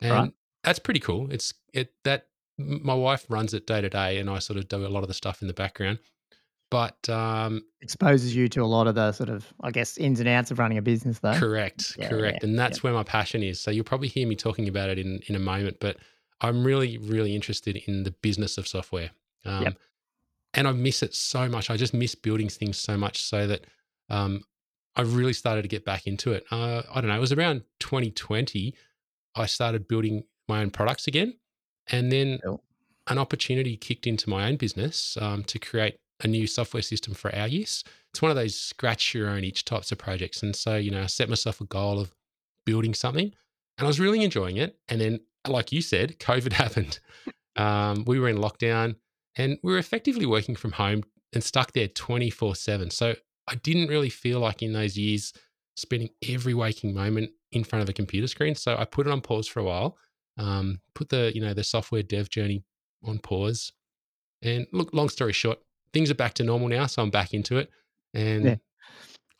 And 0.00 0.12
right. 0.12 0.32
that's 0.64 0.80
pretty 0.80 1.00
cool. 1.00 1.30
It's 1.30 1.54
it 1.72 1.92
that 2.02 2.26
my 2.58 2.94
wife 2.94 3.26
runs 3.28 3.54
it 3.54 3.66
day 3.66 3.80
to 3.80 3.88
day, 3.88 4.18
and 4.18 4.28
I 4.28 4.40
sort 4.40 4.58
of 4.58 4.68
do 4.68 4.84
a 4.84 4.88
lot 4.88 5.04
of 5.04 5.08
the 5.08 5.14
stuff 5.14 5.40
in 5.40 5.48
the 5.48 5.54
background. 5.54 6.00
But 6.70 7.08
um, 7.08 7.62
exposes 7.80 8.36
you 8.36 8.48
to 8.50 8.62
a 8.62 8.66
lot 8.66 8.86
of 8.86 8.94
the 8.94 9.12
sort 9.12 9.30
of, 9.30 9.46
I 9.62 9.70
guess, 9.70 9.96
ins 9.96 10.20
and 10.20 10.28
outs 10.28 10.50
of 10.50 10.58
running 10.58 10.76
a 10.76 10.82
business, 10.82 11.18
though. 11.20 11.32
Correct, 11.32 11.96
yeah, 11.98 12.08
correct, 12.08 12.38
yeah, 12.42 12.48
and 12.48 12.58
that's 12.58 12.78
yeah. 12.78 12.82
where 12.82 12.92
my 12.92 13.04
passion 13.04 13.42
is. 13.42 13.58
So 13.58 13.70
you'll 13.70 13.84
probably 13.84 14.08
hear 14.08 14.28
me 14.28 14.36
talking 14.36 14.68
about 14.68 14.90
it 14.90 14.98
in 14.98 15.20
in 15.28 15.34
a 15.34 15.38
moment, 15.38 15.78
but 15.80 15.96
I'm 16.40 16.62
really, 16.64 16.98
really 16.98 17.34
interested 17.34 17.76
in 17.86 18.02
the 18.02 18.10
business 18.10 18.58
of 18.58 18.68
software. 18.68 19.10
Um, 19.44 19.62
yep. 19.62 19.78
And 20.54 20.68
I 20.68 20.72
miss 20.72 21.02
it 21.02 21.14
so 21.14 21.48
much. 21.48 21.70
I 21.70 21.76
just 21.76 21.94
miss 21.94 22.14
building 22.14 22.48
things 22.48 22.76
so 22.76 22.96
much, 22.96 23.22
so 23.22 23.46
that 23.46 23.66
um, 24.10 24.42
I 24.96 25.02
really 25.02 25.32
started 25.32 25.62
to 25.62 25.68
get 25.68 25.84
back 25.84 26.06
into 26.06 26.32
it. 26.32 26.44
Uh, 26.50 26.82
I 26.92 27.00
don't 27.00 27.08
know. 27.08 27.16
It 27.16 27.20
was 27.20 27.32
around 27.32 27.62
2020. 27.80 28.74
I 29.36 29.46
started 29.46 29.88
building 29.88 30.24
my 30.48 30.60
own 30.60 30.70
products 30.70 31.06
again. 31.06 31.34
And 31.90 32.10
then 32.10 32.40
an 33.06 33.18
opportunity 33.18 33.76
kicked 33.76 34.06
into 34.06 34.28
my 34.28 34.48
own 34.48 34.56
business 34.56 35.16
um, 35.20 35.44
to 35.44 35.58
create 35.58 35.98
a 36.22 36.28
new 36.28 36.46
software 36.46 36.82
system 36.82 37.14
for 37.14 37.34
our 37.34 37.48
use. 37.48 37.84
It's 38.10 38.22
one 38.22 38.30
of 38.30 38.36
those 38.36 38.58
scratch 38.58 39.14
your 39.14 39.28
own 39.28 39.44
itch 39.44 39.64
types 39.64 39.92
of 39.92 39.98
projects. 39.98 40.42
And 40.42 40.54
so, 40.54 40.76
you 40.76 40.90
know, 40.90 41.02
I 41.02 41.06
set 41.06 41.28
myself 41.28 41.60
a 41.60 41.64
goal 41.64 42.00
of 42.00 42.14
building 42.66 42.94
something 42.94 43.32
and 43.78 43.84
I 43.84 43.86
was 43.86 44.00
really 44.00 44.22
enjoying 44.22 44.56
it. 44.56 44.78
And 44.88 45.00
then, 45.00 45.20
like 45.46 45.72
you 45.72 45.82
said, 45.82 46.18
COVID 46.20 46.52
happened. 46.52 47.00
Um, 47.56 48.04
we 48.06 48.18
were 48.18 48.28
in 48.28 48.38
lockdown 48.38 48.96
and 49.36 49.58
we 49.62 49.72
were 49.72 49.78
effectively 49.78 50.26
working 50.26 50.56
from 50.56 50.72
home 50.72 51.02
and 51.32 51.42
stuck 51.42 51.72
there 51.72 51.88
24 51.88 52.54
7. 52.54 52.90
So 52.90 53.14
I 53.46 53.54
didn't 53.56 53.88
really 53.88 54.10
feel 54.10 54.40
like 54.40 54.62
in 54.62 54.72
those 54.72 54.96
years 54.96 55.32
spending 55.76 56.10
every 56.28 56.54
waking 56.54 56.94
moment 56.94 57.30
in 57.52 57.64
front 57.64 57.82
of 57.82 57.88
a 57.88 57.92
computer 57.92 58.26
screen. 58.26 58.54
So 58.54 58.76
I 58.76 58.84
put 58.84 59.06
it 59.06 59.12
on 59.12 59.20
pause 59.20 59.46
for 59.46 59.60
a 59.60 59.64
while 59.64 59.96
um, 60.38 60.80
put 60.94 61.08
the 61.08 61.32
you 61.34 61.40
know 61.40 61.52
the 61.52 61.64
software 61.64 62.02
dev 62.02 62.30
journey 62.30 62.64
on 63.04 63.18
pause. 63.18 63.72
And 64.42 64.66
look, 64.72 64.94
long 64.94 65.08
story 65.08 65.32
short, 65.32 65.58
things 65.92 66.10
are 66.10 66.14
back 66.14 66.34
to 66.34 66.44
normal 66.44 66.68
now, 66.68 66.86
so 66.86 67.02
I'm 67.02 67.10
back 67.10 67.34
into 67.34 67.58
it, 67.58 67.70
and 68.14 68.44
yeah. 68.44 68.56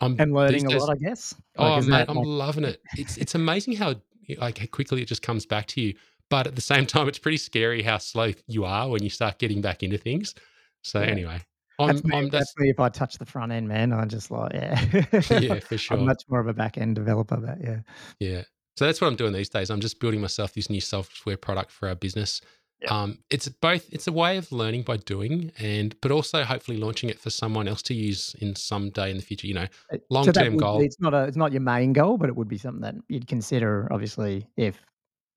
I'm 0.01 0.17
and 0.19 0.33
learning 0.33 0.67
days, 0.67 0.83
a 0.83 0.87
lot, 0.87 0.97
I 0.97 0.99
guess. 0.99 1.35
Like, 1.57 1.85
oh 1.85 1.87
mate, 1.87 2.07
I'm 2.09 2.17
like... 2.17 2.27
loving 2.27 2.65
it. 2.65 2.81
It's 2.97 3.17
it's 3.17 3.35
amazing 3.35 3.77
how 3.77 3.95
like 4.39 4.59
how 4.59 4.67
quickly 4.67 5.03
it 5.03 5.09
just 5.09 5.23
comes 5.23 5.47
back 5.47 5.67
to 5.69 5.81
you. 5.81 5.95
But 6.31 6.47
at 6.47 6.55
the 6.55 6.63
same 6.63 6.87
time, 6.95 7.09
it's 7.09 7.19
pretty 7.19 7.39
scary 7.39 7.83
how 7.83 7.99
slow 7.99 8.33
you 8.47 8.65
are 8.65 8.89
when 8.89 9.03
you 9.03 9.11
start 9.11 9.39
getting 9.39 9.61
back 9.61 9.83
into 9.83 9.99
things. 9.99 10.35
So 10.83 11.01
yeah. 11.01 11.07
anyway, 11.07 11.41
I'm, 11.79 11.89
that's, 11.89 12.05
me, 12.05 12.17
I'm, 12.17 12.29
that's, 12.29 12.53
that's, 12.53 12.59
me 12.59 12.71
if 12.71 12.81
I 12.81 12.89
touch 12.89 13.19
the 13.19 13.27
front 13.27 13.53
end, 13.53 13.69
man. 13.69 13.93
I'm 13.93 14.09
just 14.09 14.31
like, 14.31 14.53
yeah, 14.53 14.85
yeah, 15.31 15.61
for 15.61 15.79
sure. 15.79 15.97
I'm 15.97 16.07
much 16.07 16.25
more 16.29 16.41
of 16.41 16.47
a 16.47 16.55
back 16.55 16.79
end 16.79 16.95
developer, 16.95 17.37
but 17.37 17.59
yeah, 17.63 17.81
yeah. 18.21 18.43
So 18.77 18.87
that's 18.87 19.01
what 19.01 19.09
I'm 19.09 19.17
doing 19.17 19.33
these 19.33 19.49
days. 19.49 19.71
I'm 19.71 19.81
just 19.81 19.99
building 19.99 20.21
myself 20.21 20.53
this 20.53 20.71
new 20.71 20.81
software 20.81 21.37
product 21.37 21.73
for 21.73 21.89
our 21.89 21.97
business. 21.97 22.41
Yep. 22.83 22.93
Um, 22.93 23.19
it's 23.29 23.49
both. 23.49 23.93
It's 23.93 24.07
a 24.07 24.13
way 24.13 24.37
of 24.37 24.53
learning 24.53 24.83
by 24.83 24.99
doing, 24.99 25.51
and 25.59 26.01
but 26.01 26.13
also 26.13 26.45
hopefully 26.45 26.77
launching 26.77 27.11
it 27.11 27.19
for 27.19 27.29
someone 27.29 27.67
else 27.67 27.83
to 27.83 27.95
use 27.95 28.37
in 28.41 28.55
some 28.55 28.91
day 28.91 29.11
in 29.11 29.17
the 29.17 29.23
future. 29.23 29.49
You 29.49 29.55
know, 29.55 29.67
long 30.11 30.27
term 30.27 30.55
so 30.55 30.59
goal. 30.59 30.81
It's 30.81 31.01
not 31.01 31.13
a. 31.13 31.25
It's 31.25 31.37
not 31.37 31.51
your 31.51 31.61
main 31.61 31.93
goal, 31.93 32.19
but 32.19 32.29
it 32.29 32.37
would 32.37 32.47
be 32.47 32.59
something 32.59 32.83
that 32.83 32.95
you'd 33.09 33.27
consider, 33.27 33.89
obviously, 33.91 34.47
if 34.57 34.81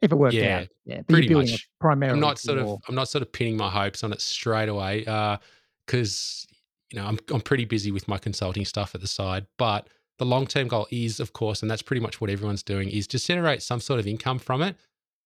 if 0.01 0.11
it 0.11 0.15
worked 0.15 0.35
yeah, 0.35 0.59
out. 0.59 0.67
Yeah, 0.85 1.01
pretty 1.07 1.33
much. 1.33 1.67
Primarily, 1.79 2.13
I'm 2.13 2.19
not 2.19 2.37
sort 2.37 2.59
of. 2.59 2.79
I'm 2.87 2.93
not 2.93 3.07
sort 3.07 3.23
of 3.23 3.31
pinning 3.31 3.57
my 3.57 3.71
hopes 3.71 4.03
on 4.03 4.13
it 4.13 4.21
straight 4.21 4.69
away 4.69 4.99
because 4.99 6.45
uh, 6.47 6.55
you 6.91 6.99
know 6.99 7.07
I'm 7.07 7.17
I'm 7.33 7.41
pretty 7.41 7.65
busy 7.65 7.91
with 7.91 8.07
my 8.07 8.19
consulting 8.19 8.65
stuff 8.65 8.93
at 8.93 9.01
the 9.01 9.07
side, 9.07 9.47
but 9.57 9.87
the 10.19 10.25
long 10.25 10.45
term 10.45 10.67
goal 10.67 10.85
is, 10.91 11.19
of 11.19 11.33
course, 11.33 11.63
and 11.63 11.71
that's 11.71 11.81
pretty 11.81 12.01
much 12.01 12.21
what 12.21 12.29
everyone's 12.29 12.61
doing, 12.61 12.89
is 12.89 13.07
to 13.07 13.17
generate 13.17 13.63
some 13.63 13.79
sort 13.79 13.99
of 13.99 14.05
income 14.05 14.37
from 14.37 14.61
it. 14.61 14.75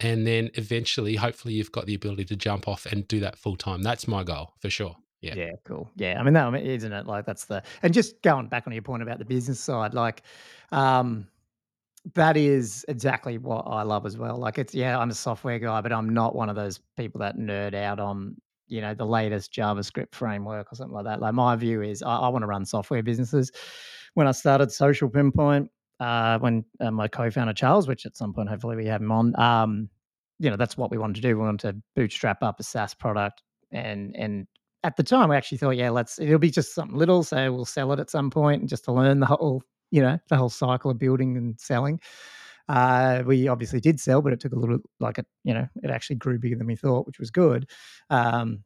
And 0.02 0.28
then 0.28 0.52
eventually, 0.56 1.16
hopefully, 1.16 1.54
you've 1.54 1.72
got 1.72 1.86
the 1.86 1.96
ability 1.96 2.26
to 2.26 2.36
jump 2.36 2.68
off 2.68 2.86
and 2.86 3.08
do 3.08 3.20
that 3.22 3.38
full 3.38 3.56
time. 3.56 3.82
That's 3.82 4.08
my 4.08 4.24
goal 4.24 4.54
for 4.60 4.70
sure. 4.70 4.96
Yeah. 5.22 5.36
Yeah. 5.36 5.52
Cool. 5.64 5.90
Yeah. 5.96 6.20
I 6.20 6.24
mean, 6.24 6.34
that 6.34 6.54
isn't 6.54 6.92
it? 6.92 7.08
Like, 7.08 7.26
that's 7.26 7.46
the, 7.46 7.64
and 7.82 7.94
just 7.94 8.22
going 8.22 8.48
back 8.48 8.68
on 8.68 8.74
your 8.74 8.82
point 8.82 9.02
about 9.02 9.20
the 9.20 9.26
business 9.26 9.60
side, 9.60 9.94
like, 9.94 10.24
um, 10.72 11.28
that 12.14 12.38
is 12.38 12.86
exactly 12.88 13.38
what 13.38 13.62
I 13.62 13.82
love 13.82 14.06
as 14.06 14.18
well. 14.18 14.38
Like, 14.38 14.60
it's, 14.60 14.76
yeah, 14.76 15.00
I'm 15.00 15.10
a 15.10 15.16
software 15.16 15.58
guy, 15.58 15.82
but 15.82 15.92
I'm 15.92 16.10
not 16.10 16.36
one 16.36 16.50
of 16.50 16.56
those 16.56 16.80
people 16.98 17.20
that 17.22 17.38
nerd 17.38 17.74
out 17.74 18.00
on, 18.00 18.36
you 18.68 18.82
know, 18.82 18.94
the 18.94 19.06
latest 19.06 19.54
JavaScript 19.54 20.14
framework 20.14 20.72
or 20.72 20.76
something 20.76 20.94
like 20.94 21.06
that. 21.06 21.22
Like, 21.22 21.34
my 21.34 21.56
view 21.56 21.82
is 21.82 22.04
I, 22.04 22.18
I 22.18 22.28
want 22.28 22.44
to 22.44 22.48
run 22.48 22.66
software 22.66 23.02
businesses 23.02 23.52
when 24.14 24.28
I 24.28 24.32
started 24.32 24.72
Social 24.72 25.10
Pinpoint, 25.10 25.72
uh, 26.00 26.40
when 26.40 26.66
uh, 26.80 26.92
my 26.92 27.08
co-founder 27.08 27.54
Charles, 27.54 27.88
which 27.88 28.06
at 28.06 28.18
some 28.18 28.34
point 28.34 28.50
hopefully 28.50 28.76
we 28.76 28.86
have 28.86 29.02
him 29.02 29.12
on, 29.12 29.40
um, 29.40 29.90
you 30.40 30.50
know, 30.50 30.58
that's 30.58 30.78
what 30.78 30.92
we 30.92 30.98
wanted 30.98 31.16
to 31.16 31.22
do. 31.22 31.38
We 31.38 31.46
wanted 31.46 31.72
to 31.74 31.82
bootstrap 31.96 32.44
up 32.44 32.60
a 32.60 32.64
SaaS 32.64 32.94
product, 32.94 33.42
and 33.72 34.16
and 34.16 34.48
at 34.84 34.98
the 34.98 35.04
time 35.04 35.30
we 35.30 35.36
actually 35.36 35.58
thought, 35.58 35.72
yeah, 35.78 35.90
let's 35.90 36.20
it'll 36.20 36.40
be 36.40 36.52
just 36.52 36.76
something 36.76 36.98
little, 36.98 37.24
so 37.24 37.52
we'll 37.52 37.66
sell 37.66 37.92
it 37.94 38.00
at 38.00 38.10
some 38.10 38.30
point, 38.30 38.62
and 38.62 38.70
just 38.70 38.86
to 38.86 38.92
learn 38.92 39.20
the 39.20 39.26
whole, 39.26 39.64
you 39.92 40.02
know, 40.02 40.18
the 40.30 40.36
whole 40.36 40.50
cycle 40.50 40.92
of 40.92 41.00
building 41.00 41.38
and 41.38 41.60
selling. 41.60 42.00
Uh, 42.68 43.22
we 43.26 43.48
obviously 43.48 43.80
did 43.80 44.00
sell, 44.00 44.22
but 44.22 44.34
it 44.34 44.40
took 44.40 44.54
a 44.54 44.60
little, 44.60 44.80
like 45.00 45.20
it, 45.20 45.28
you 45.44 45.54
know, 45.54 45.68
it 45.84 45.92
actually 45.92 46.16
grew 46.16 46.40
bigger 46.40 46.56
than 46.56 46.66
we 46.68 46.76
thought, 46.76 47.06
which 47.06 47.20
was 47.20 47.30
good. 47.30 47.70
Um, 48.10 48.64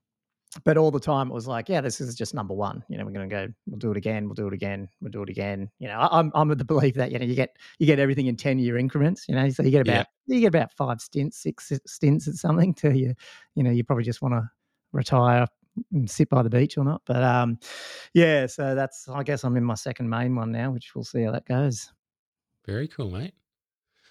but 0.64 0.78
all 0.78 0.90
the 0.92 1.00
time 1.00 1.30
it 1.30 1.34
was 1.34 1.48
like, 1.48 1.70
yeah, 1.70 1.82
this 1.82 2.02
is 2.02 2.16
just 2.16 2.34
number 2.34 2.54
one. 2.54 2.84
You 2.90 2.98
know, 2.98 3.06
we're 3.06 3.12
going 3.12 3.30
to 3.30 3.36
go, 3.36 3.48
we'll 3.68 3.78
do 3.78 3.92
it 3.92 3.98
again, 3.98 4.26
we'll 4.26 4.34
do 4.34 4.48
it 4.48 4.54
again, 4.54 4.90
we'll 5.02 5.12
do 5.12 5.22
it 5.22 5.30
again. 5.30 5.70
You 5.80 5.88
know, 5.88 6.08
I'm 6.12 6.32
I'm 6.34 6.50
of 6.52 6.58
the 6.58 6.66
belief 6.66 6.96
that 6.96 7.12
you 7.12 7.20
know 7.20 7.26
you 7.26 7.36
get 7.36 7.58
you 7.78 7.86
get 7.86 8.00
everything 8.00 8.28
in 8.28 8.36
ten 8.36 8.60
year 8.60 8.78
increments. 8.78 9.26
You 9.28 9.36
know, 9.36 9.50
so 9.50 9.64
you 9.64 9.72
get 9.72 9.82
about 9.82 10.08
yeah. 10.28 10.36
you 10.36 10.42
get 10.42 10.48
about 10.48 10.72
five 10.74 11.02
stints, 11.02 11.38
six 11.44 11.72
stints 11.86 12.28
at 12.28 12.36
something 12.36 12.74
till 12.74 12.96
you 12.96 13.14
you 13.56 13.64
know 13.64 13.72
you 13.72 13.84
probably 13.84 14.04
just 14.04 14.22
want 14.22 14.34
to 14.34 14.50
retire 14.92 15.46
and 15.92 16.10
sit 16.10 16.30
by 16.30 16.42
the 16.42 16.50
beach 16.50 16.78
or 16.78 16.84
not. 16.84 17.02
But 17.06 17.24
um, 17.24 17.60
yeah, 18.14 18.48
so 18.48 18.76
that's 18.76 19.08
I 19.08 19.24
guess 19.24 19.44
I'm 19.44 19.58
in 19.58 19.64
my 19.64 19.76
second 19.76 20.10
main 20.10 20.36
one 20.36 20.52
now, 20.52 20.72
which 20.72 20.94
we'll 20.96 21.04
see 21.04 21.24
how 21.24 21.32
that 21.32 21.46
goes. 21.46 21.92
Very 22.66 22.88
cool, 22.88 23.10
mate. 23.10 23.34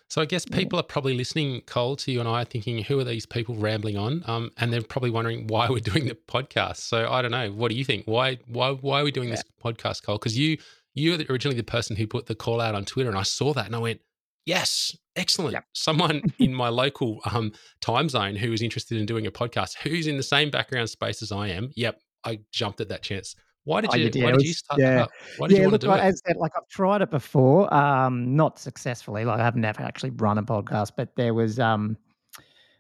So 0.09 0.23
I 0.23 0.25
guess 0.25 0.47
people 0.47 0.79
are 0.81 0.85
probably 0.85 1.15
listening, 1.15 1.61
Cole, 1.63 1.95
to 1.97 2.11
you 2.11 2.21
and 2.21 2.29
I, 2.29 2.45
thinking, 2.45 2.83
who 2.83 2.99
are 2.99 3.05
these 3.05 3.27
people 3.27 3.55
rambling 3.57 3.99
on? 3.99 4.25
Um, 4.27 4.51
and 4.57 4.73
they're 4.73 4.83
probably 4.83 5.11
wondering 5.11 5.47
why 5.49 5.69
we're 5.69 5.81
doing 5.81 6.07
the 6.07 6.15
podcast. 6.15 6.79
So 6.79 7.11
I 7.11 7.21
don't 7.21 7.31
know. 7.31 7.51
What 7.51 7.71
do 7.71 7.77
you 7.77 7.85
think? 7.85 8.05
Why 8.07 8.39
why 8.47 8.73
why 8.73 9.01
are 9.01 9.05
we 9.05 9.13
doing 9.13 9.29
yeah. 9.29 9.37
this 9.37 9.45
podcast, 9.63 10.03
Cole? 10.03 10.17
Because 10.17 10.39
you 10.39 10.57
you 10.95 11.13
were 11.13 11.25
originally 11.29 11.57
the 11.57 11.63
person 11.63 11.95
who 11.95 12.07
put 12.07 12.27
the 12.27 12.35
call 12.35 12.61
out 12.61 12.75
on 12.75 12.85
Twitter, 12.85 13.11
and 13.11 13.19
I 13.19 13.23
saw 13.23 13.53
that 13.53 13.67
and 13.67 13.77
I 13.77 13.79
went, 13.79 14.01
yes, 14.47 14.97
excellent. 15.15 15.53
Yep. 15.53 15.65
Someone 15.75 16.23
in 16.39 16.55
my 16.55 16.71
local 16.71 17.21
um, 17.27 17.53
time 17.81 18.09
zone 18.09 18.35
who 18.35 18.53
is 18.53 18.63
interested 18.63 18.99
in 18.99 19.07
doing 19.07 19.27
a 19.27 19.31
podcast, 19.31 19.77
who's 19.83 20.07
in 20.07 20.17
the 20.17 20.23
same 20.23 20.51
background 20.51 20.89
space 20.89 21.23
as 21.23 21.31
I 21.31 21.49
am. 21.49 21.71
Yep, 21.77 22.01
I 22.25 22.41
jumped 22.51 22.81
at 22.81 22.89
that 22.89 23.03
chance. 23.03 23.37
Why 23.69 23.83
did 23.83 23.91
oh, 23.93 23.97
you? 23.97 24.25
why 24.25 24.33
did 24.33 24.41
you 24.41 24.55
start 24.55 24.81
yeah. 24.81 24.95
that 24.95 25.11
Why 25.37 25.47
did 25.47 25.59
yeah, 25.59 25.61
you 25.61 25.65
want 25.67 25.73
look, 25.73 25.81
to 25.83 25.87
do 25.89 25.91
like, 25.91 26.01
it? 26.01 26.07
As 26.07 26.23
said, 26.27 26.37
like 26.39 26.53
I've 26.57 26.67
tried 26.69 27.03
it 27.03 27.11
before, 27.11 27.73
um, 27.73 28.35
not 28.35 28.59
successfully. 28.59 29.27
Like 29.27 29.41
I've 29.41 29.57
never 29.57 29.83
actually 29.83 30.09
run 30.09 30.39
a 30.39 30.43
podcast, 30.43 30.93
but 30.97 31.15
there 31.17 31.35
was. 31.35 31.61
Um, 31.61 31.99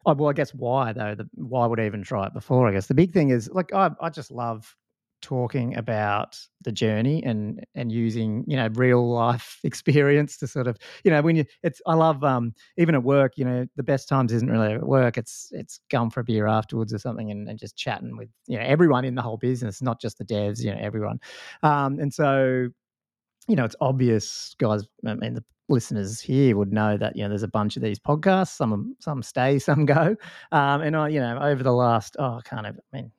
oh, 0.07 0.14
well, 0.14 0.30
I 0.30 0.33
guess 0.33 0.54
why 0.54 0.95
though? 0.95 1.14
The, 1.14 1.28
why 1.35 1.66
would 1.66 1.78
I 1.78 1.85
even 1.85 2.02
try 2.02 2.26
it 2.26 2.33
before? 2.33 2.66
I 2.66 2.73
guess 2.73 2.87
the 2.87 2.95
big 2.95 3.12
thing 3.12 3.28
is 3.28 3.50
like 3.52 3.75
I, 3.75 3.90
I 4.00 4.09
just 4.09 4.30
love 4.30 4.75
talking 5.20 5.76
about 5.76 6.38
the 6.62 6.72
journey 6.72 7.22
and 7.25 7.64
and 7.75 7.90
using 7.90 8.44
you 8.46 8.56
know 8.56 8.68
real 8.75 9.08
life 9.08 9.58
experience 9.64 10.37
to 10.37 10.46
sort 10.46 10.66
of 10.66 10.76
you 11.04 11.10
know 11.10 11.20
when 11.22 11.37
you 11.37 11.44
it's 11.62 11.80
I 11.87 11.94
love 11.94 12.22
um 12.22 12.52
even 12.76 12.94
at 12.94 13.02
work 13.02 13.32
you 13.37 13.44
know 13.44 13.66
the 13.76 13.82
best 13.82 14.08
times 14.08 14.32
isn't 14.32 14.50
really 14.50 14.75
at 14.75 14.87
work 14.87 15.18
it's 15.18 15.48
it's 15.52 15.80
going 15.90 16.10
for 16.10 16.20
a 16.20 16.25
beer 16.25 16.46
afterwards 16.46 16.92
or 16.92 16.98
something 16.98 17.30
and, 17.30 17.48
and 17.48 17.58
just 17.58 17.76
chatting 17.76 18.16
with 18.16 18.28
you 18.46 18.58
know 18.58 18.64
everyone 18.64 19.04
in 19.04 19.14
the 19.14 19.22
whole 19.22 19.37
business 19.37 19.82
not 19.82 20.00
just 20.00 20.18
the 20.18 20.25
devs 20.25 20.62
you 20.62 20.70
know 20.72 20.78
everyone. 20.80 21.18
Um 21.62 21.98
and 21.98 22.12
so 22.12 22.68
you 23.48 23.56
know 23.56 23.64
it's 23.64 23.76
obvious 23.80 24.54
guys 24.58 24.84
I 25.06 25.14
mean 25.14 25.34
the 25.34 25.44
listeners 25.68 26.20
here 26.20 26.56
would 26.56 26.72
know 26.72 26.96
that 26.96 27.14
you 27.14 27.22
know 27.22 27.28
there's 27.28 27.42
a 27.42 27.48
bunch 27.48 27.76
of 27.76 27.82
these 27.82 27.98
podcasts 27.98 28.56
some 28.56 28.96
some 29.00 29.22
stay 29.22 29.58
some 29.58 29.84
go. 29.84 30.16
Um 30.52 30.82
and 30.82 30.96
I 30.96 31.08
you 31.08 31.20
know 31.20 31.38
over 31.40 31.62
the 31.62 31.72
last 31.72 32.16
oh 32.18 32.40
kind 32.44 32.66
of 32.66 32.78
I 32.92 32.96
mean 32.96 33.12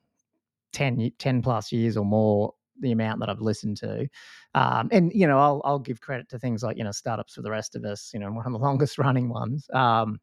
10, 0.72 1.12
10 1.18 1.42
plus 1.42 1.72
years 1.72 1.96
or 1.96 2.04
more 2.04 2.54
the 2.80 2.92
amount 2.92 3.20
that 3.20 3.28
I've 3.28 3.40
listened 3.40 3.76
to. 3.78 4.08
Um, 4.54 4.88
and, 4.90 5.12
you 5.14 5.26
know, 5.26 5.38
I'll, 5.38 5.60
I'll 5.64 5.78
give 5.78 6.00
credit 6.00 6.28
to 6.30 6.38
things 6.38 6.62
like, 6.62 6.76
you 6.76 6.84
know, 6.84 6.92
startups 6.92 7.34
for 7.34 7.42
the 7.42 7.50
rest 7.50 7.76
of 7.76 7.84
us, 7.84 8.10
you 8.12 8.20
know, 8.20 8.30
one 8.32 8.46
of 8.46 8.52
the 8.52 8.58
longest 8.58 8.98
running 8.98 9.28
ones. 9.28 9.68
Um, 9.72 10.20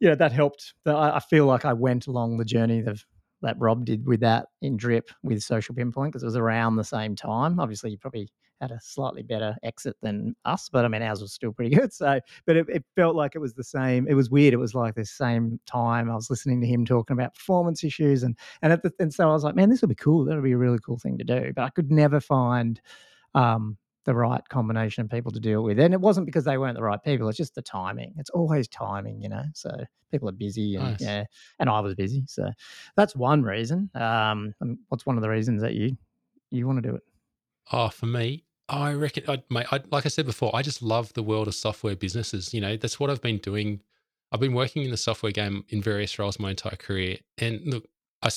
that 0.00 0.32
helped. 0.32 0.74
I 0.84 1.20
feel 1.20 1.46
like 1.46 1.64
I 1.64 1.72
went 1.72 2.06
along 2.06 2.36
the 2.36 2.44
journey 2.44 2.82
that 2.82 3.58
Rob 3.58 3.84
did 3.84 4.06
with 4.06 4.20
that 4.20 4.46
in 4.60 4.76
Drip 4.76 5.10
with 5.22 5.42
Social 5.42 5.74
Pinpoint 5.74 6.12
because 6.12 6.22
it 6.22 6.26
was 6.26 6.36
around 6.36 6.76
the 6.76 6.84
same 6.84 7.16
time. 7.16 7.58
Obviously, 7.58 7.90
you 7.92 7.98
probably 7.98 8.28
had 8.60 8.70
a 8.70 8.80
slightly 8.80 9.22
better 9.22 9.56
exit 9.62 9.96
than 10.02 10.34
us, 10.44 10.68
but 10.68 10.84
I 10.84 10.88
mean 10.88 11.02
ours 11.02 11.20
was 11.20 11.32
still 11.32 11.52
pretty 11.52 11.74
good. 11.76 11.92
So, 11.92 12.20
but 12.46 12.56
it, 12.56 12.66
it, 12.68 12.84
felt 12.94 13.16
like 13.16 13.34
it 13.34 13.40
was 13.40 13.54
the 13.54 13.64
same. 13.64 14.06
It 14.08 14.14
was 14.14 14.30
weird. 14.30 14.54
It 14.54 14.58
was 14.58 14.74
like 14.74 14.94
the 14.94 15.04
same 15.04 15.60
time 15.66 16.10
I 16.10 16.14
was 16.14 16.30
listening 16.30 16.60
to 16.62 16.66
him 16.66 16.84
talking 16.84 17.14
about 17.14 17.34
performance 17.34 17.84
issues, 17.84 18.22
and 18.22 18.36
and 18.62 18.72
at 18.72 18.82
the, 18.82 18.92
and 18.98 19.12
so 19.12 19.28
I 19.28 19.32
was 19.32 19.44
like, 19.44 19.54
man, 19.54 19.70
this 19.70 19.82
would 19.82 19.88
be 19.88 19.94
cool. 19.94 20.24
That 20.24 20.34
would 20.34 20.44
be 20.44 20.52
a 20.52 20.58
really 20.58 20.78
cool 20.84 20.98
thing 20.98 21.18
to 21.18 21.24
do. 21.24 21.52
But 21.54 21.64
I 21.64 21.70
could 21.70 21.90
never 21.90 22.20
find 22.20 22.80
um, 23.34 23.76
the 24.04 24.14
right 24.14 24.42
combination 24.48 25.04
of 25.04 25.10
people 25.10 25.32
to 25.32 25.40
deal 25.40 25.62
with, 25.62 25.78
and 25.78 25.92
it 25.92 26.00
wasn't 26.00 26.26
because 26.26 26.44
they 26.44 26.58
weren't 26.58 26.76
the 26.76 26.82
right 26.82 27.02
people. 27.02 27.28
It's 27.28 27.36
just 27.36 27.54
the 27.54 27.62
timing. 27.62 28.14
It's 28.18 28.30
always 28.30 28.68
timing, 28.68 29.20
you 29.20 29.28
know. 29.28 29.44
So 29.54 29.70
people 30.10 30.28
are 30.28 30.32
busy, 30.32 30.76
and 30.76 30.84
nice. 30.84 31.00
yeah, 31.00 31.24
and 31.58 31.68
I 31.68 31.80
was 31.80 31.94
busy. 31.94 32.24
So 32.26 32.50
that's 32.96 33.14
one 33.14 33.42
reason. 33.42 33.90
Um, 33.94 34.54
what's 34.88 35.04
one 35.04 35.16
of 35.16 35.22
the 35.22 35.28
reasons 35.28 35.60
that 35.62 35.74
you 35.74 35.96
you 36.50 36.66
want 36.66 36.82
to 36.82 36.88
do 36.88 36.96
it? 36.96 37.02
Oh, 37.72 37.88
for 37.88 38.06
me, 38.06 38.44
I 38.68 38.94
reckon, 38.94 39.24
I, 39.28 39.42
mate, 39.48 39.66
I, 39.70 39.80
like 39.90 40.06
I 40.06 40.08
said 40.08 40.26
before, 40.26 40.54
I 40.54 40.62
just 40.62 40.82
love 40.82 41.12
the 41.12 41.22
world 41.22 41.46
of 41.46 41.54
software 41.54 41.94
businesses. 41.94 42.52
You 42.52 42.60
know, 42.60 42.76
that's 42.76 42.98
what 42.98 43.10
I've 43.10 43.22
been 43.22 43.38
doing. 43.38 43.80
I've 44.32 44.40
been 44.40 44.54
working 44.54 44.82
in 44.82 44.90
the 44.90 44.96
software 44.96 45.32
game 45.32 45.64
in 45.68 45.80
various 45.80 46.18
roles 46.18 46.40
my 46.40 46.50
entire 46.50 46.76
career. 46.76 47.18
And 47.38 47.60
look, 47.64 47.84
I, 48.22 48.30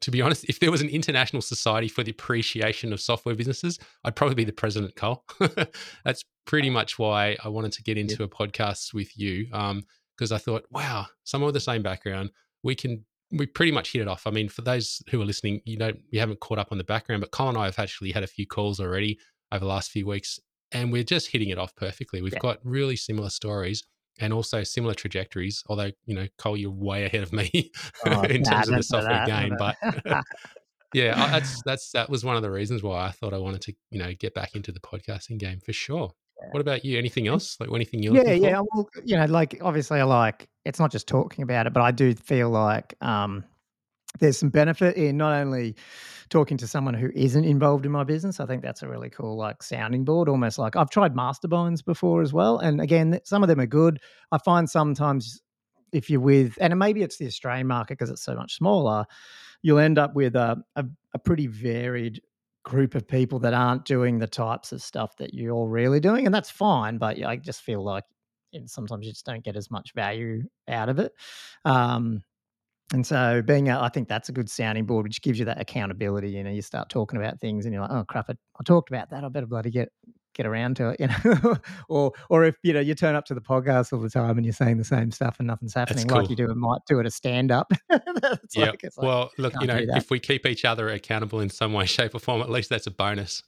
to 0.00 0.10
be 0.10 0.22
honest, 0.22 0.46
if 0.48 0.58
there 0.58 0.70
was 0.70 0.80
an 0.80 0.88
international 0.88 1.42
society 1.42 1.88
for 1.88 2.02
the 2.02 2.12
appreciation 2.12 2.92
of 2.92 3.00
software 3.00 3.34
businesses, 3.34 3.78
I'd 4.04 4.16
probably 4.16 4.36
be 4.36 4.44
the 4.44 4.52
president, 4.52 4.96
Cole. 4.96 5.24
that's 6.04 6.24
pretty 6.46 6.70
much 6.70 6.98
why 6.98 7.36
I 7.44 7.48
wanted 7.48 7.72
to 7.72 7.82
get 7.82 7.98
into 7.98 8.16
yeah. 8.20 8.24
a 8.24 8.28
podcast 8.28 8.94
with 8.94 9.16
you. 9.18 9.46
because 9.46 10.32
um, 10.32 10.36
I 10.36 10.38
thought, 10.38 10.64
wow, 10.70 11.06
someone 11.24 11.46
with 11.46 11.54
the 11.54 11.60
same 11.60 11.82
background, 11.82 12.30
we 12.62 12.74
can 12.74 13.04
we 13.32 13.46
pretty 13.46 13.72
much 13.72 13.92
hit 13.92 14.02
it 14.02 14.08
off. 14.08 14.26
I 14.26 14.30
mean, 14.30 14.48
for 14.48 14.62
those 14.62 15.02
who 15.10 15.20
are 15.20 15.24
listening, 15.24 15.60
you 15.64 15.76
know, 15.76 15.92
you 16.10 16.20
haven't 16.20 16.40
caught 16.40 16.58
up 16.58 16.68
on 16.70 16.78
the 16.78 16.84
background, 16.84 17.20
but 17.20 17.32
Colin 17.32 17.56
and 17.56 17.62
I 17.62 17.64
have 17.64 17.78
actually 17.78 18.12
had 18.12 18.22
a 18.22 18.28
few 18.28 18.46
calls 18.46 18.80
already 18.80 19.18
over 19.54 19.64
the 19.64 19.68
last 19.68 19.90
few 19.90 20.06
weeks, 20.06 20.40
and 20.72 20.92
we're 20.92 21.04
just 21.04 21.30
hitting 21.30 21.48
it 21.48 21.58
off 21.58 21.74
perfectly. 21.76 22.20
We've 22.20 22.32
yeah. 22.32 22.40
got 22.40 22.58
really 22.64 22.96
similar 22.96 23.30
stories 23.30 23.84
and 24.18 24.32
also 24.32 24.62
similar 24.64 24.94
trajectories. 24.94 25.62
Although, 25.68 25.90
you 26.06 26.14
know, 26.14 26.26
Cole, 26.38 26.56
you're 26.56 26.70
way 26.70 27.04
ahead 27.04 27.22
of 27.22 27.32
me 27.32 27.70
oh, 28.06 28.22
in 28.24 28.42
nah, 28.42 28.50
terms 28.50 28.68
of 28.68 28.76
the 28.76 28.82
software 28.82 29.26
game, 29.26 29.54
but. 29.58 29.76
yeah, 30.94 31.14
that's 31.30 31.62
that's 31.66 31.90
that 31.92 32.10
was 32.10 32.24
one 32.24 32.36
of 32.36 32.42
the 32.42 32.50
reasons 32.50 32.82
why 32.82 33.06
I 33.06 33.10
thought 33.10 33.34
I 33.34 33.38
wanted 33.38 33.62
to, 33.62 33.74
you 33.90 33.98
know, 33.98 34.12
get 34.18 34.34
back 34.34 34.54
into 34.54 34.72
the 34.72 34.80
podcasting 34.80 35.38
game 35.38 35.60
for 35.60 35.72
sure. 35.72 36.12
What 36.50 36.60
about 36.60 36.84
you? 36.84 36.98
Anything 36.98 37.26
else? 37.26 37.56
Like 37.58 37.70
anything 37.74 38.02
you? 38.02 38.14
Yeah, 38.14 38.32
yeah. 38.32 38.60
Well, 38.60 38.88
you 39.04 39.16
know, 39.16 39.24
like 39.26 39.58
obviously, 39.62 40.00
I 40.00 40.04
like 40.04 40.48
it's 40.64 40.78
not 40.78 40.90
just 40.90 41.06
talking 41.06 41.42
about 41.42 41.66
it, 41.66 41.72
but 41.72 41.82
I 41.82 41.90
do 41.90 42.14
feel 42.14 42.50
like 42.50 42.94
um, 43.00 43.44
there's 44.20 44.38
some 44.38 44.50
benefit 44.50 44.96
in 44.96 45.16
not 45.16 45.32
only 45.32 45.74
talking 46.30 46.56
to 46.56 46.66
someone 46.66 46.94
who 46.94 47.10
isn't 47.14 47.44
involved 47.44 47.84
in 47.84 47.92
my 47.92 48.04
business. 48.04 48.40
I 48.40 48.46
think 48.46 48.62
that's 48.62 48.82
a 48.82 48.88
really 48.88 49.10
cool 49.10 49.36
like 49.36 49.62
sounding 49.62 50.04
board, 50.04 50.28
almost 50.28 50.58
like 50.58 50.76
I've 50.76 50.90
tried 50.90 51.14
masterminds 51.14 51.84
before 51.84 52.22
as 52.22 52.32
well. 52.32 52.58
And 52.58 52.80
again, 52.80 53.18
some 53.24 53.42
of 53.42 53.48
them 53.48 53.60
are 53.60 53.66
good. 53.66 54.00
I 54.32 54.38
find 54.38 54.68
sometimes 54.68 55.42
if 55.92 56.10
you're 56.10 56.20
with, 56.20 56.56
and 56.60 56.76
maybe 56.78 57.02
it's 57.02 57.18
the 57.18 57.26
Australian 57.26 57.66
market 57.66 57.98
because 57.98 58.10
it's 58.10 58.24
so 58.24 58.34
much 58.34 58.56
smaller, 58.56 59.04
you'll 59.62 59.78
end 59.78 59.98
up 59.98 60.14
with 60.14 60.34
a, 60.34 60.56
a, 60.76 60.84
a 61.14 61.18
pretty 61.18 61.46
varied 61.46 62.20
group 62.64 62.94
of 62.94 63.06
people 63.06 63.38
that 63.40 63.54
aren't 63.54 63.84
doing 63.84 64.18
the 64.18 64.26
types 64.26 64.72
of 64.72 64.82
stuff 64.82 65.16
that 65.18 65.34
you're 65.34 65.68
really 65.68 66.00
doing. 66.00 66.26
And 66.26 66.34
that's 66.34 66.50
fine. 66.50 66.98
But 66.98 67.22
I 67.22 67.36
just 67.36 67.62
feel 67.62 67.84
like 67.84 68.04
sometimes 68.66 69.06
you 69.06 69.12
just 69.12 69.26
don't 69.26 69.44
get 69.44 69.56
as 69.56 69.70
much 69.70 69.92
value 69.94 70.42
out 70.68 70.88
of 70.88 70.98
it. 70.98 71.12
Um, 71.64 72.22
and 72.92 73.06
so 73.06 73.42
being, 73.42 73.68
a, 73.68 73.80
I 73.80 73.88
think 73.88 74.08
that's 74.08 74.28
a 74.28 74.32
good 74.32 74.50
sounding 74.50 74.84
board, 74.84 75.04
which 75.04 75.22
gives 75.22 75.38
you 75.38 75.44
that 75.46 75.60
accountability. 75.60 76.30
You 76.30 76.44
know, 76.44 76.50
you 76.50 76.62
start 76.62 76.90
talking 76.90 77.18
about 77.18 77.40
things 77.40 77.64
and 77.64 77.72
you're 77.72 77.82
like, 77.82 77.90
oh 77.90 78.04
crap, 78.06 78.26
I, 78.28 78.32
I 78.32 78.62
talked 78.64 78.90
about 78.90 79.10
that. 79.10 79.24
I 79.24 79.28
better 79.28 79.46
bloody 79.46 79.70
get 79.70 79.90
get 80.34 80.46
around 80.46 80.76
to 80.76 80.90
it, 80.90 81.00
you 81.00 81.08
know. 81.24 81.56
or 81.88 82.12
or 82.28 82.44
if 82.44 82.56
you 82.62 82.72
know 82.72 82.80
you 82.80 82.94
turn 82.94 83.14
up 83.14 83.24
to 83.26 83.34
the 83.34 83.40
podcast 83.40 83.92
all 83.92 84.00
the 84.00 84.10
time 84.10 84.36
and 84.36 84.44
you're 84.44 84.52
saying 84.52 84.76
the 84.76 84.84
same 84.84 85.10
stuff 85.10 85.36
and 85.38 85.46
nothing's 85.46 85.74
happening, 85.74 86.06
cool. 86.06 86.18
like 86.18 86.30
you 86.30 86.36
do 86.36 86.50
and 86.50 86.60
might 86.60 86.80
do 86.86 86.98
it 86.98 87.06
a 87.06 87.10
stand 87.10 87.50
up. 87.50 87.72
yeah. 87.90 87.98
Like, 88.56 88.82
like, 88.82 88.92
well, 88.96 89.30
look, 89.38 89.54
you 89.60 89.66
know, 89.66 89.78
if 89.80 90.10
we 90.10 90.20
keep 90.20 90.46
each 90.46 90.64
other 90.64 90.88
accountable 90.88 91.40
in 91.40 91.50
some 91.50 91.72
way, 91.72 91.86
shape, 91.94 92.14
or 92.14 92.18
form, 92.18 92.40
at 92.42 92.50
least 92.50 92.70
that's 92.70 92.86
a 92.86 92.90
bonus. 92.90 93.42